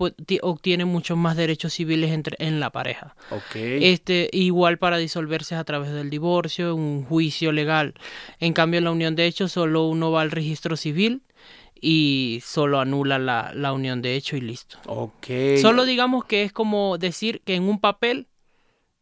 obtiene 0.43 0.85
muchos 0.85 1.19
más 1.19 1.37
derechos 1.37 1.73
civiles 1.73 2.13
entre, 2.13 2.37
en 2.39 2.61
la 2.61 2.71
pareja. 2.71 3.17
Este, 3.55 4.31
igual 4.33 4.79
para 4.79 4.99
disolverse 4.99 5.57
a 5.57 5.65
través 5.65 5.91
del 5.91 6.09
divorcio, 6.09 6.77
un 6.77 7.05
juicio 7.05 7.51
legal. 7.51 7.95
En 8.39 8.53
cambio, 8.53 8.79
en 8.79 8.85
la 8.85 8.93
unión 8.93 9.17
de 9.17 9.27
hecho, 9.27 9.49
solo 9.49 9.87
uno 9.89 10.13
va 10.13 10.23
al 10.23 10.31
registro 10.31 10.77
civil 10.77 11.25
y 11.75 12.41
solo 12.45 12.79
anula 12.79 13.19
la, 13.19 13.51
la 13.53 13.73
unión 13.73 14.01
de 14.01 14.15
hecho 14.15 14.37
y 14.37 14.41
listo. 14.41 14.79
Solo 15.61 15.85
digamos 15.85 16.25
que 16.25 16.45
es 16.45 16.53
como 16.53 16.99
decir 16.99 17.43
que 17.45 17.57
en 17.57 17.65
un 17.65 17.81
papel 17.81 18.29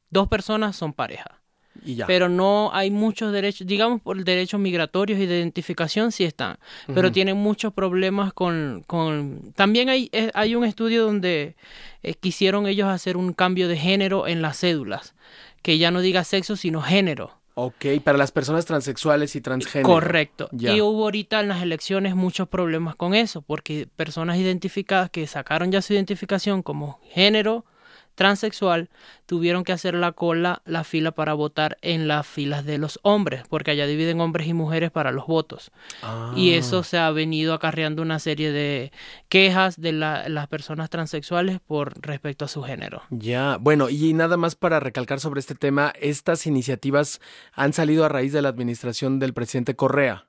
dos 0.09 0.27
personas 0.29 0.75
son 0.75 0.95
pareja. 0.95 1.40
Y 1.85 1.95
ya. 1.95 2.07
Pero 2.07 2.29
no 2.29 2.71
hay 2.73 2.91
muchos 2.91 3.33
derechos, 3.33 3.67
digamos 3.67 4.01
por 4.01 4.23
derechos 4.23 4.61
migratorios 4.61 5.19
y 5.19 5.27
de 5.27 5.39
identificación 5.39 6.13
sí 6.13 6.25
están, 6.25 6.59
pero 6.95 7.11
tienen 7.13 7.37
muchos 7.37 7.73
problemas 7.73 8.33
con... 8.33 8.85
con... 8.87 9.53
También 9.55 9.89
hay, 9.89 10.09
eh, 10.13 10.31
hay 10.35 10.55
un 10.55 10.65
estudio 10.65 11.05
donde 11.05 11.57
eh, 12.03 12.15
quisieron 12.15 12.67
ellos 12.67 12.89
hacer 12.89 13.17
un 13.17 13.33
cambio 13.33 13.69
de 13.69 13.77
género 13.77 14.27
en 14.27 14.43
las 14.43 14.59
cédulas, 14.59 15.15
que 15.63 15.79
ya 15.79 15.91
no 15.91 16.01
diga 16.01 16.25
sexo, 16.25 16.57
sino 16.57 16.83
género. 16.83 17.41
Ok, 17.55 17.87
para 18.03 18.17
las 18.17 18.33
personas 18.33 18.65
transexuales 18.65 19.37
y 19.37 19.41
transgénero. 19.41 19.93
Correcto. 19.93 20.49
Ya. 20.53 20.75
Y 20.75 20.81
hubo 20.81 21.05
ahorita 21.05 21.41
en 21.41 21.49
las 21.49 21.63
elecciones 21.63 22.15
muchos 22.15 22.49
problemas 22.49 22.95
con 22.95 23.15
eso, 23.15 23.43
porque 23.43 23.87
personas 23.97 24.39
identificadas 24.39 25.11
que 25.11 25.27
sacaron 25.27 25.71
ya 25.71 25.83
su 25.83 25.93
identificación 25.93 26.63
como 26.63 27.01
género 27.11 27.65
transexual 28.15 28.91
tuvieron 29.27 29.65
que 29.65 29.73
hacer 29.73 29.95
la 29.95 30.13
cola, 30.13 30.61
la 30.65 30.85
fila 30.85 31.13
para 31.13 31.35
votar 31.35 31.79
en 31.83 32.09
las 32.09 32.27
filas 32.27 32.65
de 32.65 32.79
los 32.79 32.99
hombres, 33.03 33.43
porque 33.49 33.71
allá 33.71 33.87
dividen 33.87 34.21
hombres 34.21 34.47
y 34.49 34.55
mujeres 34.55 34.91
para 34.91 35.13
los 35.13 35.27
votos. 35.27 35.71
Ah. 36.03 36.33
Y 36.37 36.53
eso 36.55 36.83
se 36.83 36.99
ha 36.99 37.11
venido 37.11 37.55
acarreando 37.55 38.03
una 38.03 38.19
serie 38.19 38.51
de 38.53 38.93
quejas 39.29 39.81
de 39.81 39.93
la- 39.93 40.29
las 40.29 40.49
personas 40.49 40.91
transexuales 40.91 41.61
por 41.61 42.01
respecto 42.05 42.45
a 42.45 42.49
su 42.49 42.63
género. 42.63 43.03
Ya, 43.11 43.57
bueno, 43.61 43.89
y 43.89 44.13
nada 44.13 44.37
más 44.37 44.57
para 44.57 44.81
recalcar 44.81 45.21
sobre 45.21 45.41
este 45.41 45.55
tema, 45.55 45.93
estas 46.01 46.47
iniciativas 46.47 47.21
han 47.53 47.73
salido 47.73 48.05
a 48.05 48.09
raíz 48.09 48.33
de 48.33 48.43
la 48.43 48.49
administración 48.49 49.19
del 49.19 49.33
presidente 49.33 49.77
Correa. 49.77 50.27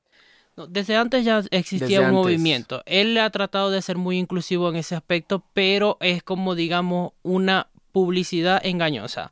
No, 0.57 0.67
Desde 0.67 0.95
antes 0.97 1.23
ya 1.23 1.41
existía 1.51 1.87
Desde 1.87 1.99
un 1.99 2.05
antes. 2.05 2.13
movimiento. 2.17 2.83
Él 2.85 3.17
ha 3.17 3.29
tratado 3.29 3.71
de 3.71 3.81
ser 3.81 3.97
muy 3.97 4.17
inclusivo 4.17 4.69
en 4.69 4.75
ese 4.75 4.95
aspecto, 4.95 5.43
pero 5.53 5.97
es 6.01 6.23
como, 6.23 6.55
digamos, 6.55 7.13
una 7.23 7.67
publicidad 7.91 8.59
engañosa. 8.65 9.31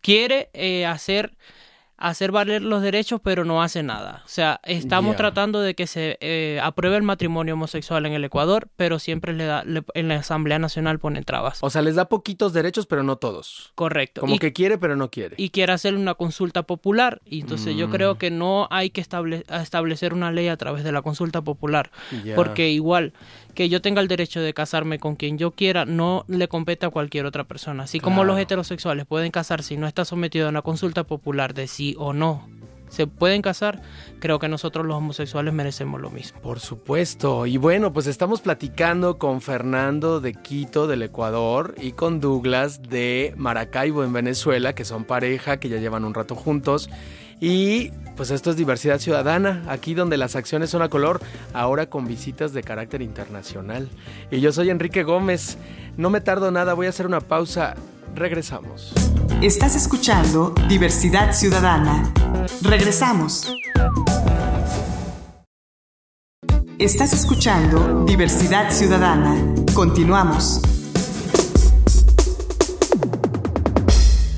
Quiere 0.00 0.48
eh, 0.52 0.86
hacer, 0.86 1.32
hacer 2.00 2.32
valer 2.32 2.62
los 2.62 2.82
derechos, 2.82 3.20
pero 3.22 3.44
no 3.44 3.62
hace 3.62 3.82
nada. 3.82 4.22
O 4.24 4.28
sea, 4.28 4.60
estamos 4.64 5.16
tratando 5.16 5.60
de 5.60 5.74
que 5.74 5.86
se 5.86 6.16
eh, 6.20 6.58
apruebe 6.62 6.96
el 6.96 7.02
matrimonio 7.02 7.54
homosexual 7.54 8.06
en 8.06 8.12
el 8.14 8.24
Ecuador, 8.24 8.68
pero 8.76 8.98
siempre 8.98 9.32
le 9.34 9.44
da, 9.44 9.62
le- 9.64 9.84
en 9.94 10.08
la 10.08 10.16
Asamblea 10.16 10.58
Nacional 10.58 10.98
ponen 10.98 11.24
trabas. 11.24 11.58
O 11.62 11.70
sea, 11.70 11.82
les 11.82 11.94
da 11.94 12.08
poquitos 12.08 12.52
derechos, 12.52 12.86
pero 12.86 13.02
no 13.02 13.16
todos. 13.16 13.72
Correcto. 13.74 14.22
Como 14.22 14.34
Y- 14.34 14.38
que 14.38 14.52
quiere, 14.52 14.78
pero 14.78 14.96
no 14.96 15.10
quiere. 15.10 15.34
y 15.38 15.50
quiere 15.50 15.72
hacer 15.72 15.94
una 15.94 16.14
consulta 16.14 16.62
popular. 16.62 17.20
Y 17.24 17.42
entonces 17.42 17.76
yo 17.76 17.88
Mm. 17.88 17.90
creo 17.90 18.18
que 18.18 18.30
no 18.30 18.66
hay 18.70 18.90
que 18.90 19.00
estable- 19.02 19.44
establecer 19.62 20.14
una 20.14 20.32
ley 20.32 20.48
a 20.48 20.56
través 20.56 20.82
de 20.84 20.92
la 20.92 21.02
consulta 21.02 21.42
popular. 21.42 21.90
Porque 22.34 22.70
igual 22.70 23.12
que 23.54 23.68
yo 23.68 23.82
tenga 23.82 24.00
el 24.00 24.08
derecho 24.08 24.40
de 24.40 24.54
casarme 24.54 24.98
con 24.98 25.16
quien 25.16 25.36
yo 25.36 25.50
quiera, 25.50 25.84
no 25.84 26.24
le 26.28 26.48
compete 26.48 26.86
a 26.86 26.90
cualquier 26.90 27.26
otra 27.26 27.44
persona. 27.44 27.82
Así 27.82 28.00
como 28.00 28.24
los 28.24 28.38
heterosexuales 28.38 29.06
pueden 29.06 29.30
casarse 29.30 29.74
y 29.74 29.76
no 29.76 29.86
está 29.86 30.04
sometido 30.04 30.46
a 30.46 30.50
una 30.50 30.62
consulta 30.62 31.04
popular 31.04 31.52
de 31.52 31.66
o 31.98 32.12
no. 32.12 32.48
Se 32.90 33.06
pueden 33.06 33.40
casar, 33.40 33.82
creo 34.18 34.40
que 34.40 34.48
nosotros 34.48 34.84
los 34.84 34.96
homosexuales 34.96 35.54
merecemos 35.54 36.00
lo 36.00 36.10
mismo. 36.10 36.40
Por 36.40 36.58
supuesto. 36.58 37.46
Y 37.46 37.56
bueno, 37.56 37.92
pues 37.92 38.08
estamos 38.08 38.40
platicando 38.40 39.16
con 39.16 39.40
Fernando 39.40 40.20
de 40.20 40.34
Quito, 40.34 40.88
del 40.88 41.02
Ecuador, 41.02 41.76
y 41.80 41.92
con 41.92 42.20
Douglas 42.20 42.82
de 42.82 43.32
Maracaibo, 43.36 44.02
en 44.02 44.12
Venezuela, 44.12 44.74
que 44.74 44.84
son 44.84 45.04
pareja, 45.04 45.58
que 45.58 45.68
ya 45.68 45.76
llevan 45.76 46.04
un 46.04 46.14
rato 46.14 46.34
juntos. 46.34 46.90
Y 47.40 47.90
pues 48.16 48.32
esto 48.32 48.50
es 48.50 48.56
diversidad 48.56 48.98
ciudadana, 48.98 49.62
aquí 49.68 49.94
donde 49.94 50.16
las 50.16 50.34
acciones 50.34 50.68
son 50.70 50.82
a 50.82 50.90
color, 50.90 51.20
ahora 51.54 51.88
con 51.88 52.06
visitas 52.06 52.52
de 52.52 52.64
carácter 52.64 53.02
internacional. 53.02 53.88
Y 54.32 54.40
yo 54.40 54.50
soy 54.52 54.68
Enrique 54.68 55.04
Gómez. 55.04 55.58
No 55.96 56.10
me 56.10 56.20
tardo 56.20 56.50
nada, 56.50 56.74
voy 56.74 56.86
a 56.86 56.90
hacer 56.90 57.06
una 57.06 57.20
pausa. 57.20 57.76
Regresamos. 58.14 58.92
Estás 59.40 59.76
escuchando 59.76 60.54
Diversidad 60.68 61.32
Ciudadana. 61.32 62.12
Regresamos. 62.62 63.52
Estás 66.78 67.12
escuchando 67.12 68.04
Diversidad 68.04 68.70
Ciudadana. 68.70 69.36
Continuamos. 69.74 70.60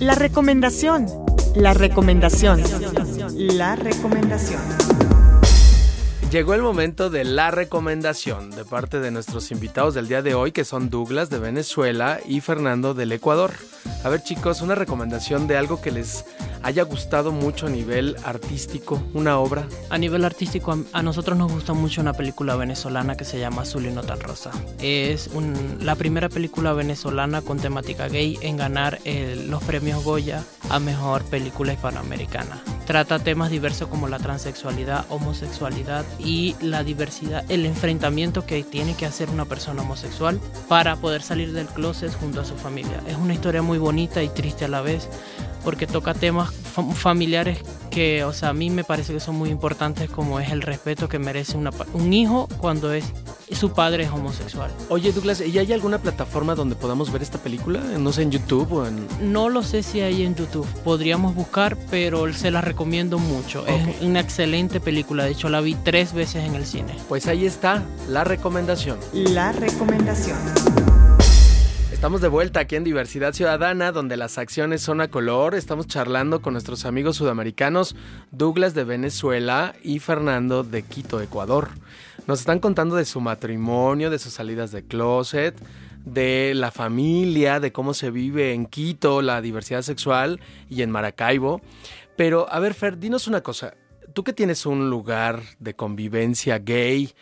La 0.00 0.14
recomendación. 0.14 1.06
La 1.54 1.74
recomendación. 1.74 2.62
La 3.36 3.76
recomendación. 3.76 4.81
Llegó 6.32 6.54
el 6.54 6.62
momento 6.62 7.10
de 7.10 7.24
la 7.24 7.50
recomendación 7.50 8.48
de 8.52 8.64
parte 8.64 9.00
de 9.00 9.10
nuestros 9.10 9.50
invitados 9.50 9.92
del 9.92 10.08
día 10.08 10.22
de 10.22 10.32
hoy, 10.32 10.50
que 10.50 10.64
son 10.64 10.88
Douglas 10.88 11.28
de 11.28 11.38
Venezuela 11.38 12.20
y 12.24 12.40
Fernando 12.40 12.94
del 12.94 13.12
Ecuador. 13.12 13.50
A 14.02 14.08
ver 14.08 14.22
chicos, 14.22 14.62
una 14.62 14.74
recomendación 14.74 15.46
de 15.46 15.58
algo 15.58 15.82
que 15.82 15.90
les 15.90 16.24
haya 16.62 16.82
gustado 16.84 17.32
mucho 17.32 17.66
a 17.66 17.70
nivel 17.70 18.16
artístico, 18.24 19.02
una 19.14 19.38
obra. 19.38 19.66
A 19.90 19.98
nivel 19.98 20.24
artístico, 20.24 20.76
a, 20.92 21.02
nosotros 21.02 21.36
nos 21.36 21.52
gusta 21.52 21.72
mucho 21.72 22.00
una 22.00 22.12
película 22.12 22.56
venezolana 22.56 23.16
que 23.16 23.24
se 23.24 23.38
llama 23.38 23.62
Azul 23.62 23.86
y 23.86 23.90
no 23.90 24.02
tan 24.02 24.20
rosa. 24.20 24.50
Es 24.80 25.28
un- 25.34 25.78
la 25.80 25.94
primera 25.96 26.28
película 26.28 26.72
venezolana 26.72 27.42
con 27.42 27.58
temática 27.58 28.08
gay 28.08 28.38
en 28.42 28.56
ganar 28.56 28.98
el- 29.04 29.50
los 29.50 29.62
premios 29.64 30.04
Goya 30.04 30.44
a 30.70 30.78
mejor 30.78 31.24
película 31.24 31.72
hispanoamericana. 31.72 32.62
Trata 32.86 33.18
temas 33.18 33.50
diversos 33.50 33.88
como 33.88 34.08
la 34.08 34.18
transexualidad, 34.18 35.04
homosexualidad 35.08 36.04
y 36.18 36.56
la 36.60 36.84
diversidad, 36.84 37.44
el 37.48 37.64
enfrentamiento 37.66 38.44
que 38.44 38.62
tiene 38.64 38.94
que 38.94 39.06
hacer 39.06 39.30
una 39.30 39.44
persona 39.44 39.82
homosexual 39.82 40.40
para 40.68 40.96
poder 40.96 41.22
salir 41.22 41.52
del 41.52 41.66
closet 41.66 42.12
junto 42.18 42.40
a 42.40 42.44
su 42.44 42.54
familia. 42.56 43.00
Es 43.06 43.16
una 43.16 43.34
historia 43.34 43.62
muy 43.62 43.78
bonita 43.78 44.22
y 44.22 44.28
triste 44.28 44.64
a 44.64 44.68
la 44.68 44.80
vez 44.82 45.08
porque 45.64 45.86
toca 45.86 46.12
temas 46.12 46.50
familiares 46.94 47.58
que, 47.90 48.24
o 48.24 48.32
sea, 48.32 48.50
a 48.50 48.52
mí 48.54 48.70
me 48.70 48.84
parece 48.84 49.12
que 49.12 49.20
son 49.20 49.36
muy 49.36 49.50
importantes 49.50 50.08
como 50.08 50.40
es 50.40 50.50
el 50.50 50.62
respeto 50.62 51.08
que 51.08 51.18
merece 51.18 51.56
una 51.56 51.70
un 51.92 52.12
hijo 52.12 52.48
cuando 52.58 52.92
es 52.92 53.04
su 53.54 53.72
padre 53.72 54.04
es 54.04 54.10
homosexual. 54.10 54.70
Oye 54.88 55.12
Douglas, 55.12 55.40
¿y 55.40 55.58
hay 55.58 55.72
alguna 55.72 55.98
plataforma 55.98 56.54
donde 56.54 56.74
podamos 56.74 57.12
ver 57.12 57.22
esta 57.22 57.38
película? 57.38 57.80
No 57.98 58.12
sé, 58.12 58.22
en 58.22 58.30
YouTube 58.30 58.72
o 58.72 58.86
en... 58.86 59.06
No 59.20 59.48
lo 59.48 59.62
sé 59.62 59.82
si 59.82 60.00
hay 60.00 60.22
en 60.22 60.34
YouTube, 60.34 60.66
podríamos 60.84 61.34
buscar, 61.34 61.76
pero 61.90 62.32
se 62.32 62.50
la 62.50 62.60
recomiendo 62.60 63.18
mucho. 63.18 63.66
Es 63.66 64.00
una 64.00 64.20
excelente 64.20 64.80
película, 64.80 65.24
de 65.24 65.32
hecho 65.32 65.48
la 65.48 65.60
vi 65.60 65.74
tres 65.74 66.12
veces 66.12 66.44
en 66.44 66.54
el 66.54 66.66
cine. 66.66 66.96
Pues 67.08 67.26
ahí 67.26 67.44
está 67.46 67.82
la 68.08 68.24
recomendación. 68.24 68.98
La 69.12 69.52
recomendación. 69.52 70.38
Estamos 72.02 72.20
de 72.20 72.26
vuelta 72.26 72.58
aquí 72.58 72.74
en 72.74 72.82
Diversidad 72.82 73.32
Ciudadana, 73.32 73.92
donde 73.92 74.16
las 74.16 74.36
acciones 74.36 74.82
son 74.82 75.00
a 75.00 75.06
color. 75.06 75.54
Estamos 75.54 75.86
charlando 75.86 76.42
con 76.42 76.54
nuestros 76.54 76.84
amigos 76.84 77.14
sudamericanos, 77.14 77.94
Douglas 78.32 78.74
de 78.74 78.82
Venezuela 78.82 79.76
y 79.84 80.00
Fernando 80.00 80.64
de 80.64 80.82
Quito, 80.82 81.20
Ecuador. 81.20 81.68
Nos 82.26 82.40
están 82.40 82.58
contando 82.58 82.96
de 82.96 83.04
su 83.04 83.20
matrimonio, 83.20 84.10
de 84.10 84.18
sus 84.18 84.32
salidas 84.32 84.72
de 84.72 84.84
closet, 84.84 85.54
de 86.04 86.54
la 86.56 86.72
familia, 86.72 87.60
de 87.60 87.70
cómo 87.70 87.94
se 87.94 88.10
vive 88.10 88.52
en 88.52 88.66
Quito, 88.66 89.22
la 89.22 89.40
diversidad 89.40 89.82
sexual 89.82 90.40
y 90.68 90.82
en 90.82 90.90
Maracaibo. 90.90 91.60
Pero, 92.16 92.48
a 92.50 92.58
ver, 92.58 92.74
Fer, 92.74 92.98
dinos 92.98 93.28
una 93.28 93.42
cosa. 93.42 93.74
Tú 94.12 94.24
que 94.24 94.32
tienes 94.32 94.66
un 94.66 94.90
lugar 94.90 95.40
de 95.60 95.74
convivencia 95.74 96.58
gay, 96.58 97.14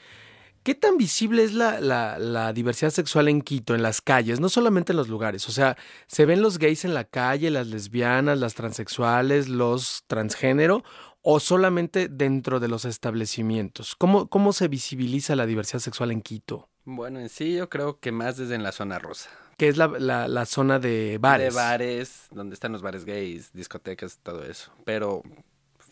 ¿Qué 0.62 0.74
tan 0.74 0.96
visible 0.98 1.42
es 1.42 1.54
la, 1.54 1.80
la- 1.80 2.18
la 2.18 2.52
diversidad 2.52 2.90
sexual 2.90 3.28
en 3.28 3.40
Quito, 3.40 3.74
en 3.74 3.82
las 3.82 4.00
calles, 4.00 4.40
no 4.40 4.48
solamente 4.48 4.92
en 4.92 4.98
los 4.98 5.08
lugares? 5.08 5.48
O 5.48 5.52
sea, 5.52 5.76
¿se 6.06 6.26
ven 6.26 6.42
los 6.42 6.58
gays 6.58 6.84
en 6.84 6.92
la 6.94 7.04
calle, 7.04 7.50
las 7.50 7.66
lesbianas, 7.68 8.38
las 8.38 8.54
transexuales, 8.54 9.48
los 9.48 10.04
transgénero, 10.06 10.84
o 11.22 11.40
solamente 11.40 12.08
dentro 12.08 12.60
de 12.60 12.68
los 12.68 12.84
establecimientos? 12.84 13.96
¿Cómo, 13.96 14.28
cómo 14.28 14.52
se 14.52 14.68
visibiliza 14.68 15.34
la 15.36 15.46
diversidad 15.46 15.80
sexual 15.80 16.10
en 16.10 16.20
Quito? 16.22 16.68
Bueno, 16.84 17.20
en 17.20 17.28
sí 17.28 17.54
yo 17.54 17.68
creo 17.68 17.98
que 18.00 18.12
más 18.12 18.36
desde 18.36 18.54
en 18.54 18.62
la 18.62 18.72
zona 18.72 18.98
rosa. 18.98 19.30
Que 19.56 19.68
es 19.68 19.76
la, 19.76 19.86
la- 19.88 20.28
la 20.28 20.46
zona 20.46 20.78
de 20.78 21.18
bares. 21.20 21.54
De 21.54 21.60
bares, 21.60 22.26
donde 22.30 22.54
están 22.54 22.72
los 22.72 22.82
bares 22.82 23.04
gays, 23.04 23.52
discotecas, 23.52 24.18
todo 24.22 24.42
eso. 24.44 24.72
Pero 24.84 25.22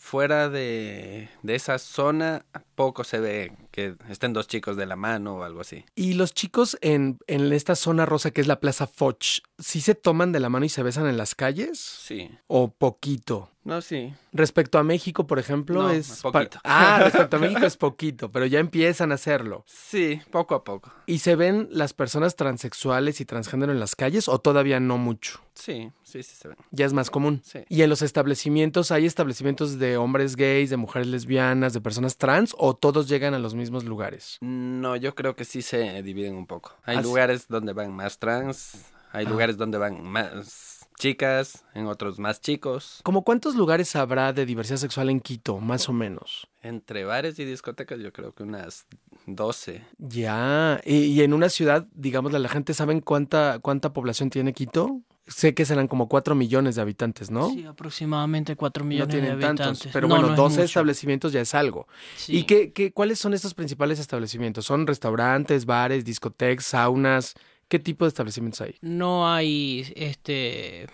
fuera 0.08 0.48
de, 0.48 1.28
de 1.42 1.54
esa 1.54 1.78
zona, 1.78 2.46
poco 2.74 3.04
se 3.04 3.20
ve 3.20 3.52
que 3.70 3.94
estén 4.08 4.32
dos 4.32 4.48
chicos 4.48 4.74
de 4.78 4.86
la 4.86 4.96
mano 4.96 5.36
o 5.36 5.42
algo 5.42 5.60
así. 5.60 5.84
Y 5.94 6.14
los 6.14 6.32
chicos 6.32 6.78
en, 6.80 7.18
en 7.26 7.52
esta 7.52 7.76
zona 7.76 8.06
rosa 8.06 8.30
que 8.30 8.40
es 8.40 8.46
la 8.46 8.58
Plaza 8.58 8.86
Foch, 8.86 9.40
¿sí 9.58 9.82
se 9.82 9.94
toman 9.94 10.32
de 10.32 10.40
la 10.40 10.48
mano 10.48 10.64
y 10.64 10.70
se 10.70 10.82
besan 10.82 11.06
en 11.08 11.18
las 11.18 11.34
calles? 11.34 11.78
Sí. 11.78 12.30
¿O 12.46 12.70
poquito? 12.70 13.50
No, 13.68 13.82
sí. 13.82 14.14
Respecto 14.32 14.78
a 14.78 14.82
México, 14.82 15.26
por 15.26 15.38
ejemplo, 15.38 15.82
No, 15.82 15.90
es... 15.90 16.22
poquito. 16.22 16.58
Ah, 16.64 17.00
respecto 17.04 17.36
a 17.36 17.38
México 17.38 17.66
es 17.66 17.76
poquito, 17.76 18.32
pero 18.32 18.46
ya 18.46 18.60
empiezan 18.60 19.12
a 19.12 19.16
hacerlo. 19.16 19.62
Sí, 19.66 20.22
poco 20.30 20.54
a 20.54 20.64
poco. 20.64 20.90
¿Y 21.04 21.18
se 21.18 21.36
ven 21.36 21.68
las 21.70 21.92
personas 21.92 22.34
transexuales 22.34 23.20
y 23.20 23.26
transgénero 23.26 23.70
en 23.72 23.78
las 23.78 23.94
calles 23.94 24.26
o 24.28 24.38
todavía 24.38 24.80
no 24.80 24.96
mucho? 24.96 25.40
Sí, 25.54 25.92
sí, 26.02 26.22
sí 26.22 26.34
se 26.34 26.48
ven. 26.48 26.56
Ya 26.70 26.86
es 26.86 26.94
más 26.94 27.10
común. 27.10 27.42
Sí. 27.44 27.60
¿Y 27.68 27.82
en 27.82 27.90
los 27.90 28.00
establecimientos 28.00 28.90
hay 28.90 29.04
establecimientos 29.04 29.78
de 29.78 29.98
hombres 29.98 30.34
gays, 30.36 30.70
de 30.70 30.76
mujeres 30.78 31.08
lesbianas, 31.08 31.74
de 31.74 31.80
personas 31.82 32.16
trans 32.16 32.54
o 32.56 32.74
todos 32.74 33.06
llegan 33.06 33.34
a 33.34 33.38
los 33.38 33.54
mismos 33.54 33.84
lugares? 33.84 34.38
No, 34.40 34.96
yo 34.96 35.14
creo 35.14 35.36
que 35.36 35.44
sí 35.44 35.60
se 35.60 36.02
dividen 36.02 36.36
un 36.36 36.46
poco. 36.46 36.72
Hay 36.84 36.96
Ah, 36.96 37.00
sí. 37.00 37.04
lugares 37.06 37.48
donde 37.48 37.72
van 37.74 37.92
más 37.92 38.18
trans, 38.18 38.86
hay 39.12 39.26
Ah. 39.26 39.28
lugares 39.28 39.56
donde 39.58 39.76
van 39.78 40.02
más 40.02 40.77
chicas, 40.98 41.64
en 41.74 41.86
otros 41.86 42.18
más 42.18 42.40
chicos. 42.40 43.00
¿Cómo 43.04 43.22
cuántos 43.24 43.54
lugares 43.54 43.94
habrá 43.96 44.32
de 44.32 44.44
diversidad 44.46 44.78
sexual 44.78 45.10
en 45.10 45.20
Quito, 45.20 45.58
más 45.58 45.88
o 45.88 45.92
menos? 45.92 46.48
Entre 46.62 47.04
bares 47.04 47.38
y 47.38 47.44
discotecas 47.44 48.00
yo 48.00 48.12
creo 48.12 48.32
que 48.34 48.42
unas 48.42 48.86
12. 49.26 49.84
Ya, 49.98 50.80
y, 50.84 50.96
y 50.96 51.22
en 51.22 51.32
una 51.34 51.48
ciudad, 51.48 51.86
digamos, 51.94 52.32
la 52.32 52.48
gente 52.48 52.74
sabe 52.74 53.00
cuánta, 53.02 53.58
cuánta 53.60 53.92
población 53.92 54.30
tiene 54.30 54.52
Quito. 54.52 55.00
sé 55.26 55.54
que 55.54 55.64
serán 55.66 55.88
como 55.88 56.08
4 56.08 56.34
millones 56.34 56.76
de 56.76 56.82
habitantes, 56.82 57.30
¿no? 57.30 57.50
Sí, 57.50 57.64
aproximadamente 57.66 58.56
4 58.56 58.82
no 58.84 58.88
millones 58.88 59.08
de 59.08 59.20
tienen 59.20 59.32
habitantes. 59.32 59.66
tantos, 59.66 59.88
pero 59.92 60.08
No, 60.08 60.14
bueno, 60.14 60.28
no 60.28 60.32
es 60.32 60.36
12 60.38 60.50
mucho. 60.56 60.64
establecimientos 60.64 61.32
ya 61.32 61.40
es 61.42 61.54
algo. 61.54 61.86
Sí. 62.16 62.38
¿Y 62.38 62.44
qué, 62.44 62.72
qué, 62.72 62.92
cuáles 62.92 63.18
son 63.18 63.34
estos 63.34 63.52
principales 63.54 63.98
establecimientos? 63.98 64.64
¿Son 64.64 64.86
restaurantes, 64.86 65.66
bares, 65.66 66.04
discotecas, 66.06 66.64
saunas? 66.66 67.34
¿Qué 67.68 67.78
tipo 67.78 68.04
de 68.04 68.08
establecimientos 68.08 68.62
hay? 68.62 68.76
No 68.80 69.30
hay 69.30 69.92
este 69.94 70.88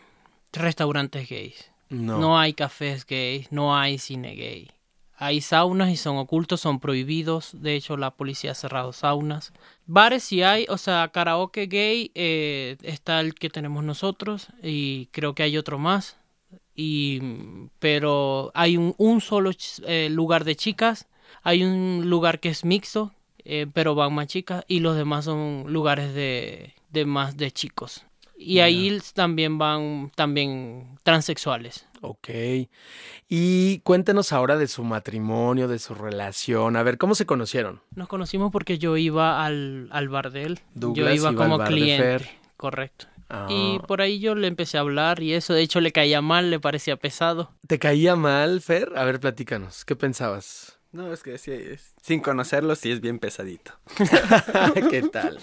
restaurantes 0.53 1.29
gays. 1.29 1.71
No. 1.89 2.19
No 2.19 2.39
hay 2.39 2.55
cafés 2.55 3.07
gays, 3.07 3.51
no 3.53 3.77
hay 3.77 3.99
cine 3.99 4.35
gay. 4.35 4.71
Hay 5.17 5.41
saunas 5.41 5.91
y 5.91 5.97
son 5.97 6.17
ocultos, 6.17 6.61
son 6.61 6.81
prohibidos. 6.81 7.51
De 7.55 7.77
hecho, 7.77 7.97
la 7.97 8.11
policía 8.11 8.51
ha 8.51 8.55
cerrado 8.55 8.93
saunas. 8.93 9.53
Bares 9.87 10.25
sí 10.25 10.43
hay, 10.43 10.67
o 10.69 10.77
sea, 10.77 11.09
karaoke 11.13 11.67
gay 11.67 12.11
eh, 12.17 12.77
está 12.83 13.21
el 13.21 13.35
que 13.35 13.51
tenemos 13.51 13.85
nosotros 13.85 14.49
y 14.61 15.07
creo 15.13 15.35
que 15.35 15.45
hay 15.45 15.57
otro 15.57 15.79
más. 15.79 16.17
Y, 16.75 17.21
pero 17.79 18.51
hay 18.55 18.77
un, 18.77 18.97
un 18.99 19.21
solo 19.21 19.53
eh, 19.87 20.09
lugar 20.11 20.43
de 20.43 20.57
chicas, 20.57 21.07
hay 21.45 21.63
un 21.63 22.11
lugar 22.11 22.41
que 22.41 22.49
es 22.49 22.65
mixto, 22.65 23.13
eh, 23.45 23.67
pero 23.73 23.95
van 23.95 24.15
más 24.15 24.27
chicas 24.27 24.65
y 24.69 24.81
los 24.81 24.97
demás 24.97 25.25
son 25.27 25.65
lugares 25.69 26.15
de, 26.15 26.75
de 26.91 27.05
más 27.05 27.37
de 27.37 27.51
chicos. 27.51 28.05
Y 28.37 28.59
ahí 28.59 29.01
también 29.15 29.59
van 29.59 30.11
también 30.17 30.99
transexuales. 31.05 31.87
Ok. 32.01 32.29
Y 33.29 33.79
cuéntenos 33.81 34.33
ahora 34.33 34.59
de 34.59 34.67
su 34.67 34.85
matrimonio, 34.85 35.69
de 35.69 35.79
su 35.79 35.95
relación. 35.95 36.77
A 36.77 36.83
ver, 36.83 36.99
¿cómo 36.99 37.15
se 37.15 37.27
conocieron? 37.27 37.81
Nos 37.95 38.09
conocimos 38.09 38.51
porque 38.53 38.77
yo 38.79 38.97
iba 38.97 39.45
al, 39.45 39.89
al 39.93 40.09
bar 40.09 40.33
de 40.33 40.43
él. 40.43 40.61
Douglas 40.75 41.15
yo 41.17 41.31
iba, 41.31 41.35
como 41.35 41.59
cliente. 41.61 42.29
Correcto. 42.57 43.07
Ah, 43.31 43.47
Y 43.49 43.79
por 43.87 44.03
ahí 44.03 44.19
yo 44.19 44.35
le 44.35 44.49
empecé 44.49 44.77
a 44.77 44.81
hablar 44.81 45.23
y 45.23 45.33
eso, 45.33 45.55
de 45.55 45.63
hecho, 45.63 45.81
le 45.81 45.93
caía 45.93 46.21
mal, 46.21 46.51
le 46.51 46.61
parecía 46.61 46.97
pesado. 46.97 47.53
¿Te 47.67 47.79
caía 47.79 48.17
mal, 48.17 48.61
Fer? 48.61 48.93
A 48.97 49.05
ver, 49.05 49.21
platícanos. 49.21 49.85
¿Qué 49.85 49.97
pensabas? 49.97 50.79
No, 50.95 51.13
es 51.13 51.25
que 51.25 51.37
sí, 51.39 51.51
es- 51.51 51.93
sin 52.03 52.21
conocerlo 52.21 52.77
sí 52.77 52.93
es 52.93 53.01
bien 53.01 53.19
pesadito. 53.19 53.73
¿Qué 54.91 55.03
tal? 55.03 55.39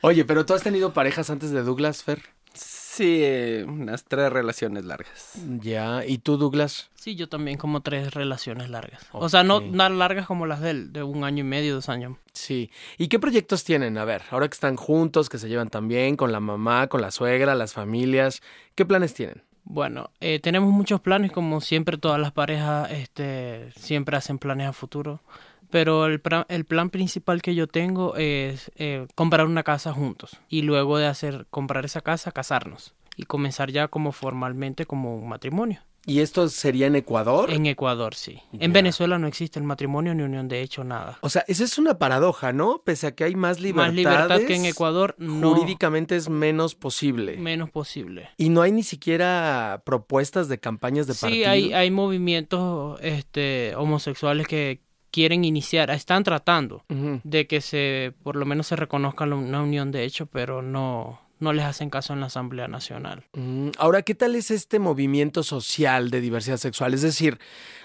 Oye, 0.00 0.24
pero 0.24 0.44
tú 0.44 0.54
has 0.54 0.62
tenido 0.64 0.92
parejas 0.92 1.30
antes 1.30 1.52
de 1.52 1.62
Douglas, 1.62 2.02
Fer. 2.02 2.20
Sí, 2.52 3.24
unas 3.64 4.04
tres 4.06 4.32
relaciones 4.32 4.84
largas. 4.84 5.34
Ya. 5.60 6.04
¿Y 6.04 6.18
tú, 6.18 6.36
Douglas? 6.36 6.90
Sí, 6.96 7.14
yo 7.14 7.28
también 7.28 7.56
como 7.56 7.80
tres 7.80 8.12
relaciones 8.12 8.70
largas. 8.70 9.06
O 9.12 9.28
sea, 9.28 9.44
no 9.44 9.62
tan 9.62 10.00
largas 10.00 10.26
como 10.26 10.46
las 10.46 10.60
de 10.60 10.70
él, 10.70 10.92
de 10.92 11.04
un 11.04 11.22
año 11.22 11.42
y 11.42 11.46
medio, 11.46 11.76
dos 11.76 11.88
años. 11.88 12.16
Sí. 12.32 12.72
¿Y 12.96 13.06
qué 13.06 13.20
proyectos 13.20 13.62
tienen? 13.62 13.98
A 13.98 14.04
ver, 14.04 14.22
ahora 14.32 14.48
que 14.48 14.54
están 14.54 14.74
juntos, 14.74 15.28
que 15.28 15.38
se 15.38 15.48
llevan 15.48 15.70
tan 15.70 15.86
bien, 15.86 16.16
con 16.16 16.32
la 16.32 16.40
mamá, 16.40 16.88
con 16.88 17.00
la 17.00 17.12
suegra, 17.12 17.54
las 17.54 17.72
familias, 17.72 18.42
¿qué 18.74 18.84
planes 18.84 19.14
tienen? 19.14 19.44
Bueno, 19.70 20.10
eh, 20.20 20.40
tenemos 20.40 20.72
muchos 20.72 21.02
planes, 21.02 21.30
como 21.30 21.60
siempre 21.60 21.98
todas 21.98 22.18
las 22.18 22.32
parejas 22.32 22.90
este, 22.90 23.70
siempre 23.72 24.16
hacen 24.16 24.38
planes 24.38 24.66
a 24.66 24.72
futuro. 24.72 25.20
Pero 25.68 26.06
el, 26.06 26.22
el 26.48 26.64
plan 26.64 26.88
principal 26.88 27.42
que 27.42 27.54
yo 27.54 27.66
tengo 27.66 28.16
es 28.16 28.72
eh, 28.76 29.06
comprar 29.14 29.44
una 29.44 29.64
casa 29.64 29.92
juntos 29.92 30.40
y 30.48 30.62
luego 30.62 30.96
de 30.96 31.06
hacer 31.06 31.46
comprar 31.50 31.84
esa 31.84 32.00
casa, 32.00 32.32
casarnos 32.32 32.94
y 33.14 33.24
comenzar 33.24 33.70
ya 33.70 33.88
como 33.88 34.12
formalmente 34.12 34.86
como 34.86 35.14
un 35.14 35.28
matrimonio. 35.28 35.82
¿Y 36.08 36.20
esto 36.20 36.48
sería 36.48 36.86
en 36.86 36.96
Ecuador? 36.96 37.50
En 37.52 37.66
Ecuador, 37.66 38.14
sí. 38.14 38.40
Ya. 38.52 38.64
En 38.64 38.72
Venezuela 38.72 39.18
no 39.18 39.26
existe 39.26 39.58
el 39.58 39.64
matrimonio 39.64 40.14
ni 40.14 40.22
unión 40.22 40.48
de 40.48 40.62
hecho, 40.62 40.82
nada. 40.82 41.18
O 41.20 41.28
sea, 41.28 41.44
esa 41.46 41.64
es 41.64 41.78
una 41.78 41.98
paradoja, 41.98 42.52
¿no? 42.52 42.82
Pese 42.84 43.06
a 43.08 43.14
que 43.14 43.24
hay 43.24 43.34
más 43.34 43.60
libertades. 43.60 44.04
Más 44.04 44.12
libertad 44.28 44.40
que 44.46 44.56
en 44.56 44.64
Ecuador, 44.64 45.14
no. 45.18 45.50
Jurídicamente 45.54 46.16
es 46.16 46.28
menos 46.28 46.74
posible. 46.74 47.36
Menos 47.36 47.70
posible. 47.70 48.30
Y 48.38 48.48
no 48.48 48.62
hay 48.62 48.72
ni 48.72 48.82
siquiera 48.82 49.82
propuestas 49.84 50.48
de 50.48 50.58
campañas 50.58 51.06
de 51.06 51.14
Sí, 51.14 51.20
partido. 51.26 51.50
hay, 51.50 51.72
hay 51.74 51.90
movimientos 51.90 52.98
este, 53.02 53.74
homosexuales 53.76 54.46
que 54.46 54.80
quieren 55.10 55.44
iniciar, 55.44 55.90
están 55.90 56.22
tratando 56.22 56.84
Ujú. 56.90 57.20
de 57.24 57.46
que 57.46 57.60
se, 57.60 58.12
por 58.22 58.36
lo 58.36 58.44
menos 58.44 58.66
se 58.66 58.76
reconozca 58.76 59.24
la- 59.26 59.36
una 59.36 59.62
unión 59.62 59.90
de 59.90 60.04
hecho, 60.04 60.26
pero 60.26 60.60
no, 60.62 61.20
no 61.40 61.52
les 61.52 61.64
hacen 61.64 61.90
caso 61.90 62.12
en 62.12 62.20
la 62.20 62.26
Asamblea 62.26 62.68
Nacional. 62.68 63.24
Mm, 63.34 63.68
Ahora, 63.78 64.02
¿qué 64.02 64.14
tal 64.14 64.34
es 64.36 64.50
este 64.50 64.78
movimiento 64.78 65.42
social 65.42 66.10
de 66.10 66.20
diversidad 66.20 66.56
sexual? 66.56 66.94
Es 66.94 67.02
decir, 67.02 67.38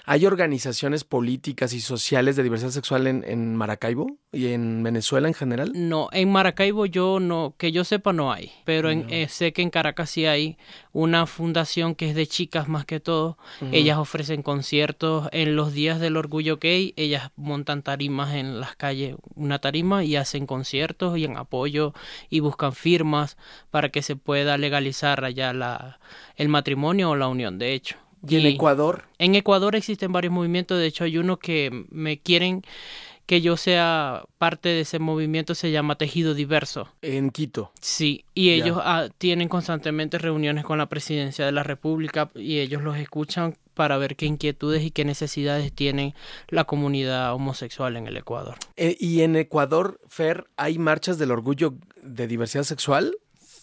¿hay 0.04 0.26
organizaciones 0.26 1.04
políticas 1.04 1.72
y 1.72 1.80
sociales 1.80 2.36
de 2.36 2.42
diversidad 2.42 2.70
sexual 2.70 3.06
en, 3.06 3.24
en 3.26 3.54
Maracaibo 3.56 4.18
y 4.32 4.48
en 4.48 4.82
Venezuela 4.82 5.28
en 5.28 5.34
general? 5.34 5.72
No, 5.74 6.08
en 6.12 6.30
Maracaibo 6.32 6.86
yo 6.86 7.20
no, 7.20 7.54
que 7.58 7.72
yo 7.72 7.84
sepa 7.84 8.12
no 8.12 8.32
hay, 8.32 8.50
pero 8.64 8.90
en, 8.90 9.02
No. 9.02 9.06
eh, 9.10 9.28
sé 9.28 9.52
que 9.52 9.62
en 9.62 9.70
Caracas 9.70 10.10
sí 10.10 10.26
hay 10.26 10.56
una 10.92 11.26
fundación 11.26 11.94
que 11.94 12.08
es 12.10 12.14
de 12.14 12.26
chicas 12.26 12.68
más 12.68 12.84
que 12.84 13.00
todo. 13.00 13.38
Ellas 13.72 13.98
ofrecen 13.98 14.42
conciertos 14.42 15.28
en 15.32 15.56
los 15.56 15.72
días 15.72 16.00
del 16.00 16.16
orgullo 16.16 16.58
gay, 16.58 16.94
ellas 16.96 17.30
montan 17.36 17.82
tarimas 17.82 18.34
en 18.34 18.60
las 18.60 18.76
calles, 18.76 19.16
una 19.34 19.58
tarima 19.60 20.04
y 20.04 20.16
hacen 20.16 20.46
conciertos 20.46 21.16
y 21.18 21.24
en 21.24 21.36
apoyo 21.36 21.92
y 22.30 22.40
buscan 22.40 22.72
firmas 22.72 23.36
para 23.70 23.88
que 23.88 24.02
se 24.02 24.16
pueda 24.16 24.58
legalizar 24.58 25.24
allá 25.24 25.52
la, 25.52 25.98
el 26.36 26.48
matrimonio 26.48 27.10
o 27.10 27.16
la 27.16 27.28
unión 27.28 27.58
de 27.58 27.74
hecho. 27.74 27.96
¿Y 28.26 28.36
en 28.36 28.46
Ecuador? 28.46 29.04
En 29.18 29.34
Ecuador 29.34 29.76
existen 29.76 30.12
varios 30.12 30.32
movimientos, 30.32 30.78
de 30.78 30.86
hecho 30.86 31.04
hay 31.04 31.18
uno 31.18 31.38
que 31.38 31.86
me 31.90 32.18
quieren 32.18 32.62
que 33.26 33.40
yo 33.40 33.56
sea 33.56 34.24
parte 34.38 34.68
de 34.68 34.80
ese 34.80 34.98
movimiento, 34.98 35.54
se 35.54 35.70
llama 35.70 35.96
Tejido 35.96 36.34
Diverso. 36.34 36.88
En 37.00 37.30
Quito. 37.30 37.72
Sí, 37.80 38.24
y 38.34 38.50
ellos 38.50 38.78
ah, 38.82 39.08
tienen 39.16 39.48
constantemente 39.48 40.18
reuniones 40.18 40.64
con 40.64 40.78
la 40.78 40.88
presidencia 40.88 41.46
de 41.46 41.52
la 41.52 41.62
República 41.62 42.30
y 42.34 42.58
ellos 42.58 42.82
los 42.82 42.98
escuchan 42.98 43.56
para 43.72 43.96
ver 43.96 44.16
qué 44.16 44.26
inquietudes 44.26 44.82
y 44.82 44.90
qué 44.90 45.04
necesidades 45.04 45.72
tienen 45.72 46.14
la 46.48 46.64
comunidad 46.64 47.34
homosexual 47.34 47.96
en 47.96 48.06
el 48.06 48.16
Ecuador. 48.16 48.56
Eh, 48.76 48.96
¿Y 49.00 49.22
en 49.22 49.36
Ecuador, 49.36 50.00
Fer, 50.06 50.46
hay 50.56 50.78
marchas 50.78 51.18
del 51.18 51.30
orgullo 51.30 51.74
de 52.02 52.26
diversidad 52.26 52.64
sexual? 52.64 53.16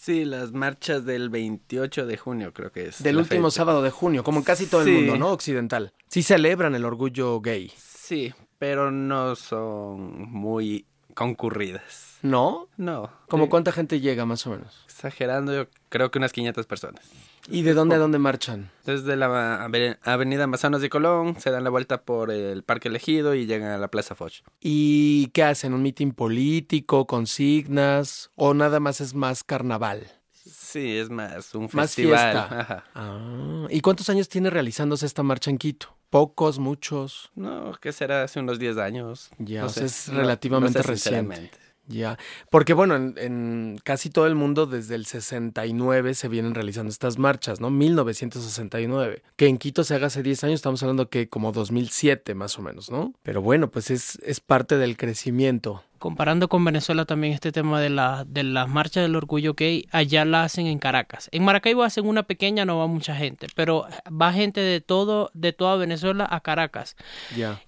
Sí, 0.04 0.24
las 0.24 0.50
marchas 0.50 1.04
del 1.04 1.30
28 1.30 2.06
de 2.06 2.16
junio 2.16 2.52
creo 2.52 2.72
que 2.72 2.88
es. 2.88 3.04
Del 3.04 3.18
último 3.18 3.50
fecha. 3.50 3.58
sábado 3.58 3.82
de 3.82 3.90
junio, 3.90 4.24
como 4.24 4.38
en 4.38 4.44
casi 4.44 4.66
todo 4.66 4.82
el 4.82 4.92
mundo, 4.92 5.16
¿no? 5.16 5.30
Occidental. 5.30 5.92
Sí 6.08 6.24
celebran 6.24 6.74
el 6.74 6.84
orgullo 6.84 7.40
gay, 7.40 7.70
Sí, 7.76 8.34
pero 8.58 8.90
no 8.90 9.36
son 9.36 10.28
muy 10.28 10.86
concurridas. 11.12 12.18
¿no? 12.22 12.68
No. 12.76 13.10
¿Como 13.28 13.44
eh, 13.44 13.48
cuánta 13.48 13.72
gente 13.72 14.00
llega 14.00 14.24
más 14.26 14.46
o 14.46 14.50
menos? 14.50 14.82
Exagerando, 14.84 15.52
yo 15.54 15.66
creo 15.88 16.10
que 16.10 16.18
unas 16.18 16.32
500 16.32 16.66
personas. 16.66 17.04
¿Y 17.48 17.62
de 17.62 17.74
dónde 17.74 17.96
a 17.96 17.98
dónde 17.98 18.18
marchan? 18.18 18.70
Desde 18.86 19.16
la 19.16 19.64
ave- 19.66 19.98
avenida 20.02 20.44
Amazonas 20.44 20.80
de 20.80 20.88
Colón, 20.88 21.34
se 21.40 21.50
dan 21.50 21.64
la 21.64 21.70
vuelta 21.70 22.02
por 22.02 22.30
el 22.30 22.62
Parque 22.62 22.86
Elegido 22.88 23.34
y 23.34 23.46
llegan 23.46 23.70
a 23.72 23.78
la 23.78 23.88
Plaza 23.88 24.14
Foch. 24.14 24.42
¿Y 24.60 25.26
qué 25.34 25.42
hacen? 25.42 25.74
¿Un 25.74 25.82
mitin 25.82 26.12
político, 26.12 27.06
consignas 27.08 28.30
o 28.36 28.54
nada 28.54 28.78
más 28.80 29.00
es 29.00 29.14
más 29.14 29.42
carnaval? 29.42 30.06
Sí, 30.44 30.96
es 30.98 31.10
más 31.10 31.54
un 31.54 31.64
Más 31.72 31.94
festival. 31.94 32.18
fiesta. 32.20 32.60
Ajá. 32.60 32.84
Ah, 32.94 33.66
¿y 33.70 33.80
cuántos 33.80 34.08
años 34.08 34.28
tiene 34.28 34.48
realizándose 34.48 35.04
esta 35.06 35.22
marcha 35.24 35.50
en 35.50 35.58
Quito? 35.58 35.96
¿Pocos, 36.12 36.58
muchos? 36.58 37.32
No, 37.34 37.72
¿qué 37.80 37.90
será? 37.90 38.22
Hace 38.22 38.38
unos 38.38 38.58
10 38.58 38.76
años. 38.76 39.30
Ya, 39.38 39.62
No 39.62 39.70
sé, 39.70 39.86
es 39.86 40.08
relativamente 40.08 40.80
no 40.80 40.82
sé 40.84 40.90
reciente. 40.90 41.50
Ya, 41.88 42.18
porque 42.50 42.74
bueno, 42.74 42.96
en, 42.96 43.14
en 43.16 43.80
casi 43.82 44.10
todo 44.10 44.26
el 44.26 44.34
mundo 44.34 44.66
desde 44.66 44.94
el 44.94 45.06
69 45.06 46.12
se 46.12 46.28
vienen 46.28 46.54
realizando 46.54 46.90
estas 46.90 47.16
marchas, 47.16 47.62
¿no? 47.62 47.70
1969. 47.70 49.22
Que 49.36 49.46
en 49.46 49.56
Quito 49.56 49.84
se 49.84 49.94
haga 49.94 50.08
hace 50.08 50.22
10 50.22 50.44
años, 50.44 50.54
estamos 50.56 50.82
hablando 50.82 51.08
que 51.08 51.30
como 51.30 51.50
2007 51.50 52.34
más 52.34 52.58
o 52.58 52.62
menos, 52.62 52.90
¿no? 52.90 53.14
Pero 53.22 53.40
bueno, 53.40 53.70
pues 53.70 53.90
es, 53.90 54.18
es 54.22 54.40
parte 54.40 54.76
del 54.76 54.98
crecimiento. 54.98 55.82
Comparando 56.02 56.48
con 56.48 56.64
Venezuela 56.64 57.04
también 57.04 57.32
este 57.32 57.52
tema 57.52 57.80
de, 57.80 57.88
la, 57.88 58.24
de 58.26 58.42
las 58.42 58.68
marchas 58.68 59.04
del 59.04 59.14
orgullo 59.14 59.54
gay, 59.54 59.86
allá 59.92 60.24
la 60.24 60.42
hacen 60.42 60.66
en 60.66 60.80
Caracas. 60.80 61.28
En 61.30 61.44
Maracaibo 61.44 61.84
hacen 61.84 62.08
una 62.08 62.24
pequeña, 62.24 62.64
no 62.64 62.76
va 62.76 62.88
mucha 62.88 63.14
gente, 63.14 63.46
pero 63.54 63.86
va 64.10 64.32
gente 64.32 64.60
de 64.60 64.80
todo, 64.80 65.30
de 65.32 65.52
toda 65.52 65.76
Venezuela 65.76 66.26
a 66.28 66.40
Caracas. 66.40 66.96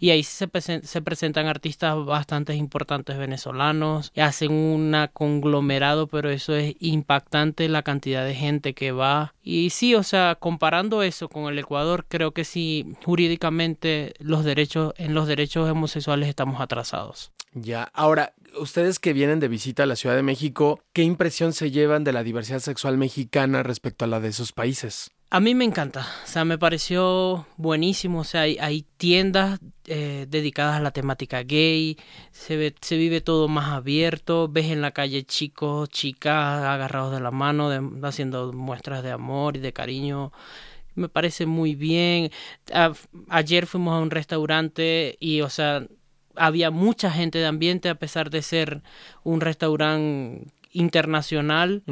Y 0.01 0.11
ahí 0.11 0.25
se, 0.25 0.49
se 0.83 1.01
presentan 1.01 1.47
artistas 1.47 1.94
bastante 2.05 2.57
importantes 2.57 3.16
venezolanos, 3.18 4.11
y 4.16 4.20
hacen 4.23 4.51
un 4.51 4.97
conglomerado, 5.12 6.09
pero 6.09 6.29
eso 6.29 6.57
es 6.57 6.75
impactante 6.81 7.68
la 7.68 7.83
cantidad 7.83 8.25
de 8.25 8.35
gente 8.35 8.75
que 8.75 8.90
va. 8.90 9.33
Y 9.44 9.70
sí, 9.70 9.94
o 9.94 10.03
sea, 10.03 10.35
comparando 10.40 11.05
eso 11.05 11.29
con 11.29 11.53
el 11.53 11.57
Ecuador, 11.61 12.05
creo 12.09 12.33
que 12.33 12.42
sí, 12.42 12.97
jurídicamente 13.05 14.14
los 14.18 14.44
derechos, 14.44 14.92
en 14.97 15.14
los 15.14 15.29
derechos 15.29 15.70
homosexuales 15.70 16.29
estamos 16.29 16.61
atrasados. 16.61 17.31
Ya. 17.55 17.88
Ahora, 17.94 18.23
ustedes 18.58 18.98
que 18.98 19.12
vienen 19.12 19.40
de 19.40 19.48
visita 19.48 19.84
a 19.84 19.86
la 19.86 19.96
Ciudad 19.96 20.16
de 20.16 20.22
México, 20.22 20.80
¿qué 20.92 21.02
impresión 21.02 21.52
se 21.52 21.70
llevan 21.70 22.04
de 22.04 22.12
la 22.12 22.22
diversidad 22.22 22.60
sexual 22.60 22.98
mexicana 22.98 23.62
respecto 23.62 24.04
a 24.04 24.08
la 24.08 24.20
de 24.20 24.28
esos 24.28 24.52
países? 24.52 25.10
A 25.30 25.40
mí 25.40 25.54
me 25.56 25.64
encanta, 25.64 26.06
o 26.22 26.28
sea, 26.28 26.44
me 26.44 26.58
pareció 26.58 27.46
buenísimo, 27.56 28.20
o 28.20 28.24
sea, 28.24 28.42
hay, 28.42 28.86
tiendas 28.98 29.58
eh, 29.86 30.26
dedicadas 30.28 30.76
a 30.76 30.80
la 30.80 30.92
temática 30.92 31.42
gay, 31.42 31.98
se, 32.30 32.56
ve, 32.56 32.74
se 32.80 32.96
vive 32.96 33.20
todo 33.20 33.48
más 33.48 33.72
abierto, 33.72 34.48
ves 34.48 34.66
en 34.66 34.80
la 34.80 34.92
calle 34.92 35.24
chicos, 35.24 35.88
chicas 35.88 36.62
agarrados 36.62 37.12
de 37.12 37.20
la 37.20 37.32
mano, 37.32 37.68
haciendo 38.04 38.52
muestras 38.52 39.02
de 39.02 39.10
amor 39.10 39.56
y 39.56 39.60
de 39.60 39.72
cariño. 39.72 40.30
Me 40.94 41.08
parece 41.08 41.46
muy 41.46 41.74
bien. 41.74 42.30
ayer 43.28 43.66
fuimos 43.66 43.94
a 43.94 44.02
un 44.02 44.10
restaurante 44.12 45.16
y, 45.18 45.40
o 45.40 45.50
sea, 45.50 45.84
había 46.37 46.70
mucha 46.70 47.11
gente 47.11 47.38
de 47.38 47.47
ambiente 47.47 47.88
a 47.88 47.94
pesar 47.94 48.31
de 48.31 48.42
ser 48.42 48.83
un 49.23 49.40
restaurante 49.40 50.47
internacional, 50.74 51.82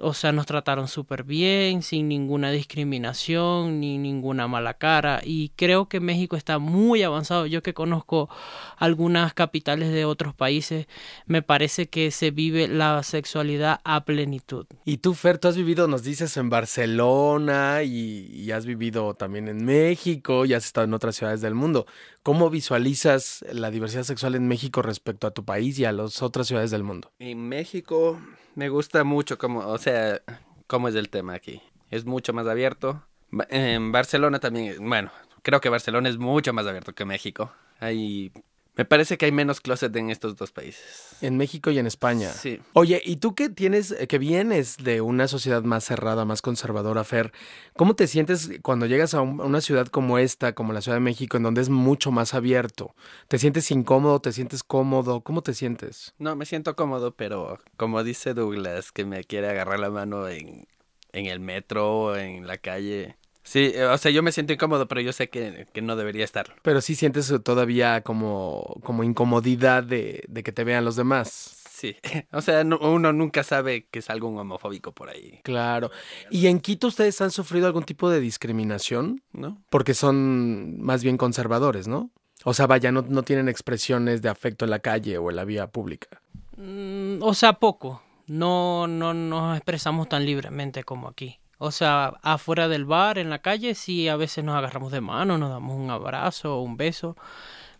o 0.00 0.14
sea, 0.14 0.32
nos 0.32 0.46
trataron 0.46 0.88
súper 0.88 1.24
bien, 1.24 1.82
sin 1.82 2.08
ninguna 2.08 2.50
discriminación 2.50 3.80
ni 3.80 3.98
ninguna 3.98 4.48
mala 4.48 4.74
cara 4.74 5.20
y 5.24 5.50
creo 5.56 5.88
que 5.88 6.00
México 6.00 6.36
está 6.36 6.58
muy 6.58 7.02
avanzado. 7.02 7.46
Yo 7.46 7.62
que 7.62 7.74
conozco 7.74 8.30
algunas 8.76 9.34
capitales 9.34 9.92
de 9.92 10.04
otros 10.04 10.34
países, 10.34 10.86
me 11.26 11.42
parece 11.42 11.88
que 11.88 12.10
se 12.12 12.30
vive 12.30 12.68
la 12.68 13.02
sexualidad 13.02 13.80
a 13.84 14.04
plenitud. 14.04 14.66
Y 14.84 14.98
tú, 14.98 15.14
Fer, 15.14 15.38
tú 15.38 15.48
has 15.48 15.56
vivido, 15.56 15.88
nos 15.88 16.04
dices, 16.04 16.36
en 16.36 16.48
Barcelona 16.48 17.82
y, 17.82 18.26
y 18.32 18.52
has 18.52 18.64
vivido 18.66 19.14
también 19.14 19.48
en 19.48 19.64
México 19.64 20.46
y 20.46 20.54
has 20.54 20.64
estado 20.64 20.84
en 20.86 20.94
otras 20.94 21.16
ciudades 21.16 21.40
del 21.40 21.54
mundo. 21.54 21.86
¿Cómo 22.22 22.50
visualizas 22.50 23.44
la 23.52 23.70
diversidad 23.70 24.04
sexual 24.04 24.34
en 24.34 24.46
México 24.46 24.82
respecto 24.82 25.26
a 25.26 25.30
tu 25.30 25.44
país 25.44 25.78
y 25.78 25.84
a 25.84 25.92
las 25.92 26.22
otras 26.22 26.46
ciudades 26.46 26.70
del 26.70 26.84
mundo? 26.84 27.10
En 27.18 27.48
México 27.48 28.20
me 28.54 28.68
gusta 28.68 29.04
mucho 29.04 29.38
como, 29.38 29.60
o 29.60 29.78
sea, 29.78 30.20
cómo 30.66 30.88
es 30.88 30.94
el 30.94 31.10
tema 31.10 31.34
aquí. 31.34 31.62
Es 31.90 32.04
mucho 32.04 32.32
más 32.32 32.46
abierto. 32.46 33.02
En 33.50 33.92
Barcelona 33.92 34.38
también, 34.40 34.76
bueno, 34.88 35.10
creo 35.42 35.60
que 35.60 35.68
Barcelona 35.68 36.08
es 36.08 36.18
mucho 36.18 36.52
más 36.52 36.66
abierto 36.66 36.94
que 36.94 37.04
México. 37.04 37.52
Hay 37.80 38.32
me 38.78 38.84
parece 38.84 39.18
que 39.18 39.26
hay 39.26 39.32
menos 39.32 39.60
closet 39.60 39.94
en 39.96 40.08
estos 40.08 40.36
dos 40.36 40.52
países. 40.52 41.16
En 41.20 41.36
México 41.36 41.72
y 41.72 41.80
en 41.80 41.88
España. 41.88 42.30
Sí. 42.30 42.60
Oye, 42.74 43.02
¿y 43.04 43.16
tú 43.16 43.34
que 43.34 43.48
tienes, 43.48 43.92
que 44.08 44.18
vienes 44.18 44.76
de 44.76 45.00
una 45.00 45.26
sociedad 45.26 45.64
más 45.64 45.82
cerrada, 45.82 46.24
más 46.24 46.42
conservadora, 46.42 47.02
Fer? 47.02 47.32
¿Cómo 47.76 47.96
te 47.96 48.06
sientes 48.06 48.48
cuando 48.62 48.86
llegas 48.86 49.14
a, 49.14 49.20
una 49.20 49.60
ciudad 49.60 49.88
como 49.88 50.18
esta, 50.18 50.54
como 50.54 50.72
la 50.72 50.80
Ciudad 50.80 50.94
de 50.94 51.00
México, 51.00 51.36
en 51.36 51.42
donde 51.42 51.60
es 51.60 51.70
mucho 51.70 52.12
más 52.12 52.34
abierto? 52.34 52.94
¿Te 53.26 53.40
sientes 53.40 53.68
incómodo? 53.72 54.20
¿Te 54.20 54.30
sientes 54.30 54.62
cómodo? 54.62 55.22
¿Cómo 55.22 55.42
te 55.42 55.54
sientes? 55.54 56.14
No, 56.18 56.36
me 56.36 56.46
siento 56.46 56.76
cómodo, 56.76 57.16
pero 57.16 57.58
como 57.76 58.04
dice 58.04 58.32
Douglas, 58.32 58.92
que 58.92 59.04
me 59.04 59.24
quiere 59.24 59.48
agarrar 59.48 59.80
la 59.80 59.90
mano 59.90 60.28
en, 60.28 60.68
en 61.12 61.26
el 61.26 61.40
metro, 61.40 62.16
en 62.16 62.46
la 62.46 62.58
calle. 62.58 63.16
Sí, 63.48 63.72
eh, 63.74 63.86
o 63.86 63.96
sea, 63.96 64.10
yo 64.10 64.22
me 64.22 64.30
siento 64.30 64.52
incómodo, 64.52 64.86
pero 64.88 65.00
yo 65.00 65.10
sé 65.10 65.30
que, 65.30 65.66
no 65.80 65.96
debería 65.96 66.22
estar. 66.22 66.54
Pero 66.60 66.82
sí 66.82 66.94
sientes 66.94 67.32
todavía 67.42 68.02
como, 68.02 68.78
como 68.84 69.04
incomodidad 69.04 69.82
de, 69.82 70.22
de 70.28 70.42
que 70.42 70.52
te 70.52 70.64
vean 70.64 70.84
los 70.84 70.96
demás. 70.96 71.56
Sí, 71.70 71.96
o 72.32 72.42
sea, 72.42 72.60
uno 72.62 73.12
nunca 73.14 73.42
sabe 73.44 73.86
que 73.90 74.00
es 74.00 74.10
algo 74.10 74.28
homofóbico 74.28 74.92
por 74.92 75.08
ahí. 75.08 75.40
Claro. 75.44 75.90
¿Y 76.30 76.48
en 76.48 76.60
Quito 76.60 76.88
ustedes 76.88 77.22
han 77.22 77.30
sufrido 77.30 77.66
algún 77.66 77.84
tipo 77.84 78.10
de 78.10 78.20
discriminación? 78.20 79.22
¿No? 79.32 79.62
Porque 79.70 79.94
son 79.94 80.82
más 80.82 81.02
bien 81.02 81.16
conservadores, 81.16 81.88
¿no? 81.88 82.10
O 82.44 82.52
sea, 82.52 82.66
vaya, 82.66 82.92
no, 82.92 83.00
no 83.00 83.22
tienen 83.22 83.48
expresiones 83.48 84.20
de 84.20 84.28
afecto 84.28 84.66
en 84.66 84.72
la 84.72 84.80
calle 84.80 85.16
o 85.16 85.30
en 85.30 85.36
la 85.36 85.46
vía 85.46 85.68
pública. 85.68 86.20
Mm, 86.58 87.22
o 87.22 87.32
sea, 87.32 87.54
poco. 87.54 88.02
No, 88.26 88.86
no 88.86 89.14
nos 89.14 89.56
expresamos 89.56 90.06
tan 90.06 90.26
libremente 90.26 90.84
como 90.84 91.08
aquí. 91.08 91.38
O 91.58 91.72
sea, 91.72 92.14
afuera 92.22 92.68
del 92.68 92.84
bar, 92.84 93.18
en 93.18 93.30
la 93.30 93.40
calle, 93.40 93.74
sí, 93.74 94.08
a 94.08 94.16
veces 94.16 94.44
nos 94.44 94.56
agarramos 94.56 94.92
de 94.92 95.00
mano, 95.00 95.38
nos 95.38 95.50
damos 95.50 95.76
un 95.76 95.90
abrazo 95.90 96.56
o 96.56 96.62
un 96.62 96.76
beso, 96.76 97.16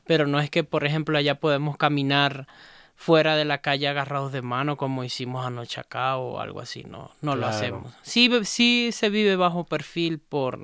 pero 0.05 0.27
no 0.27 0.41
es 0.41 0.51
que, 0.51 0.65
por 0.65 0.85
ejemplo, 0.85 1.17
allá 1.17 1.37
podemos 1.37 1.77
caminar 1.77 2.49
fuera 2.97 3.37
de 3.37 3.45
la 3.45 3.59
calle 3.59 3.87
agarrados 3.87 4.33
de 4.33 4.43
mano 4.43 4.77
como 4.77 5.05
hicimos 5.05 5.47
anoche 5.47 5.81
acá 5.81 6.17
o 6.17 6.41
algo 6.41 6.61
así, 6.61 6.83
no, 6.83 7.13
no 7.21 7.37
lo 7.37 7.47
hacemos. 7.47 7.95
Sí, 8.03 8.29
sí 8.43 8.91
se 8.93 9.09
vive 9.09 9.37
bajo 9.37 9.65
perfil 9.65 10.19
por 10.19 10.59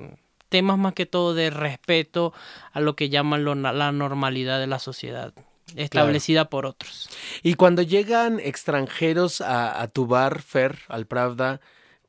temas 0.49 0.77
más 0.77 0.93
que 0.93 1.05
todo 1.05 1.33
de 1.33 1.49
respeto 1.49 2.33
a 2.73 2.81
lo 2.81 2.97
que 2.97 3.07
llaman 3.07 3.45
la 3.61 3.91
normalidad 3.93 4.59
de 4.59 4.67
la 4.67 4.79
sociedad 4.79 5.33
establecida 5.75 6.49
por 6.49 6.65
otros. 6.65 7.09
Y 7.41 7.53
cuando 7.53 7.81
llegan 7.81 8.41
extranjeros 8.41 9.39
a, 9.39 9.81
a 9.81 9.87
tu 9.87 10.05
bar, 10.05 10.41
Fer, 10.41 10.79
al 10.89 11.05
Pravda, 11.07 11.61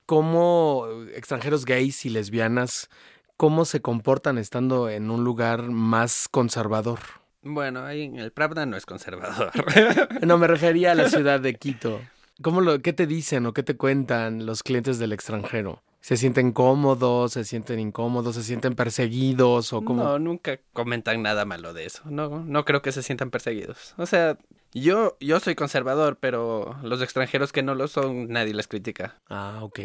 cómo 0.07 0.87
extranjeros 1.15 1.65
gays 1.65 2.07
y 2.07 2.11
lesbianas, 2.11 2.89
cómo 3.37 3.65
se 3.65 3.83
comportan 3.83 4.39
estando 4.39 4.89
en 4.89 5.11
un 5.11 5.25
lugar 5.25 5.63
más 5.63 6.29
conservador. 6.29 7.01
Bueno, 7.43 7.85
ahí 7.85 8.03
en 8.03 8.17
el 8.17 8.33
Pravda 8.33 8.67
no 8.67 8.77
es 8.77 8.87
conservador. 8.87 9.53
no, 10.27 10.39
me 10.39 10.47
refería 10.47 10.93
a 10.93 10.95
la 10.95 11.09
ciudad 11.11 11.41
de 11.41 11.55
Quito. 11.55 12.01
¿Cómo 12.43 12.61
lo, 12.61 12.81
¿Qué 12.83 12.93
te 12.93 13.07
dicen 13.07 13.47
o 13.47 13.53
qué 13.53 13.63
te 13.63 13.77
cuentan 13.77 14.47
los 14.47 14.63
clientes 14.63 14.99
del 14.99 15.13
extranjero? 15.13 15.83
¿Se 16.07 16.17
sienten 16.17 16.53
cómodos, 16.53 17.33
se 17.33 17.43
sienten 17.43 17.81
incómodos, 17.81 18.37
se 18.37 18.45
sienten 18.45 18.77
perseguidos 18.77 19.73
o 19.73 19.85
cómo? 19.85 20.05
No, 20.05 20.21
nunca 20.21 20.61
comentan 20.73 21.21
nada 21.21 21.45
malo 21.45 21.75
de 21.75 21.85
eso. 21.85 22.03
No, 22.05 22.45
no 22.45 22.65
creo 22.65 22.81
que 22.81 22.93
se 22.93 23.03
sientan 23.03 23.33
perseguidos. 23.33 23.93
O 23.97 24.07
sea, 24.07 24.39
yo, 24.73 25.17
yo 25.19 25.41
soy 25.41 25.57
conservador, 25.57 26.17
pero 26.21 26.77
los 26.85 27.03
extranjeros 27.03 27.51
que 27.51 27.65
no 27.65 27.75
lo 27.75 27.89
son, 27.89 28.29
nadie 28.29 28.55
les 28.55 28.69
critica. 28.69 29.17
Ah, 29.29 29.59
ok. 29.63 29.81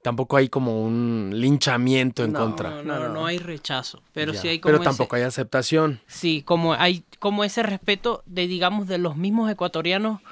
Tampoco 0.00 0.38
hay 0.38 0.48
como 0.48 0.82
un 0.82 1.32
linchamiento 1.34 2.24
en 2.24 2.32
contra. 2.32 2.82
No, 2.82 2.98
no, 2.98 3.10
no, 3.10 3.26
hay 3.26 3.36
rechazo. 3.36 4.02
Pero 4.14 4.32
sí 4.32 4.48
hay 4.48 4.60
como 4.60 4.78
Pero 4.78 4.82
tampoco 4.82 5.16
hay 5.16 5.24
aceptación. 5.24 6.00
Sí, 6.06 6.40
como 6.40 6.72
hay 6.72 7.04
como 7.18 7.44
ese 7.44 7.62
respeto 7.62 8.22
de, 8.24 8.46
digamos, 8.46 8.88
de 8.88 8.96
los 8.96 9.18
mismos 9.18 9.50
ecuatorianos 9.50 10.22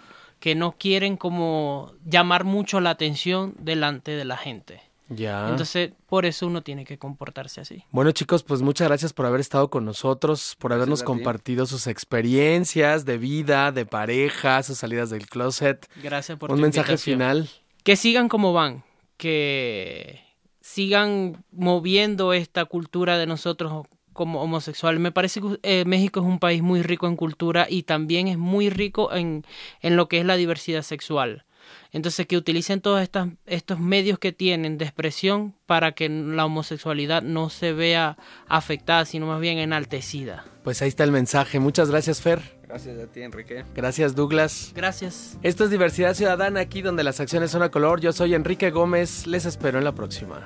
que 0.41 0.55
no 0.55 0.73
quieren 0.79 1.19
como 1.19 1.93
llamar 2.07 2.45
mucho 2.45 2.81
la 2.81 2.89
atención 2.89 3.55
delante 3.59 4.13
de 4.13 4.25
la 4.25 4.39
gente. 4.39 4.94
Ya. 5.09 5.51
Entonces, 5.51 5.93
por 6.07 6.25
eso 6.25 6.47
uno 6.47 6.63
tiene 6.63 6.85
que 6.85 6.99
comportarse 6.99 7.61
así. 7.61 7.85
Bueno, 7.91 8.13
chicos, 8.13 8.43
pues 8.43 8.63
muchas 8.63 8.89
gracias 8.89 9.13
por 9.13 9.27
haber 9.27 9.41
estado 9.41 9.69
con 9.69 9.85
nosotros, 9.85 10.57
por 10.59 10.73
habernos 10.73 11.03
compartido 11.03 11.67
sus 11.67 11.87
experiencias 11.87 13.05
de 13.05 13.19
vida, 13.19 13.71
de 13.71 13.85
pareja, 13.85 14.63
sus 14.63 14.79
salidas 14.79 15.11
del 15.11 15.27
closet. 15.27 15.87
Gracias 16.03 16.39
por 16.39 16.51
Un 16.51 16.61
mensaje 16.61 16.97
final. 16.97 17.49
Que 17.83 17.97
sigan 17.97 18.29
como 18.29 18.55
van, 18.55 18.83
que 19.19 20.23
sigan 20.61 21.45
moviendo 21.53 22.33
esta 22.33 22.65
cultura 22.65 23.19
de 23.19 23.27
nosotros 23.27 23.87
como 24.15 24.41
homosexual. 24.41 24.99
Me 24.99 25.13
parece 25.13 25.43
que 25.43 25.59
eh, 25.63 25.85
México 25.85 26.21
es 26.21 26.27
un 26.27 26.39
país 26.39 26.63
muy 26.63 26.81
rico 26.83 27.07
en 27.07 27.17
cultura 27.17 27.67
y 27.69 27.83
también 27.83 28.29
es 28.29 28.39
muy 28.39 28.71
rico 28.71 29.13
en, 29.13 29.45
en 29.83 29.97
lo 29.97 30.09
que 30.09 30.21
es 30.21 30.25
la 30.25 30.37
diversidad 30.37 30.81
sexual. 30.81 31.45
Entonces, 31.93 32.27
que 32.27 32.37
utilicen 32.37 32.81
todos 32.81 33.01
estas, 33.01 33.29
estos 33.47 33.79
medios 33.79 34.19
que 34.19 34.33
tienen 34.33 34.79
de 34.79 34.85
expresión 34.85 35.55
para 35.67 35.93
que 35.93 36.09
la 36.09 36.45
homosexualidad 36.45 37.23
no 37.23 37.51
se 37.51 37.73
vea 37.73 38.17
afectada, 38.49 39.05
sino 39.05 39.27
más 39.27 39.41
bien 39.41 39.59
enaltecida. 39.59 40.45
Pues 40.65 40.81
ahí 40.83 40.89
está 40.89 41.05
el 41.05 41.13
mensaje. 41.13 41.61
Muchas 41.61 41.91
gracias, 41.91 42.21
Fer. 42.23 42.41
Gracias 42.67 42.99
a 42.99 43.07
ti, 43.07 43.23
Enrique. 43.23 43.65
Gracias, 43.75 44.17
Douglas. 44.17 44.73
Gracias. 44.75 45.39
Esto 45.43 45.65
es 45.65 45.71
Diversidad 45.71 46.15
Ciudadana, 46.15 46.61
aquí 46.61 46.83
donde 46.83 47.05
las 47.05 47.21
acciones 47.21 47.51
son 47.51 47.63
a 47.63 47.71
color. 47.71 48.01
Yo 48.01 48.13
soy 48.13 48.35
Enrique 48.35 48.71
Gómez. 48.71 49.27
Les 49.27 49.45
espero 49.45 49.79
en 49.79 49.85
la 49.85 49.93
próxima. 49.93 50.45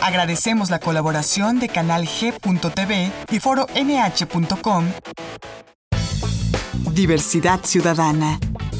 Agradecemos 0.00 0.70
la 0.70 0.78
colaboración 0.78 1.58
de 1.58 1.68
Canal 1.68 2.06
G.tv 2.06 3.10
y 3.30 3.40
Foro 3.40 3.66
NH.com. 3.74 4.86
Diversidad 6.94 7.60
Ciudadana 7.64 8.38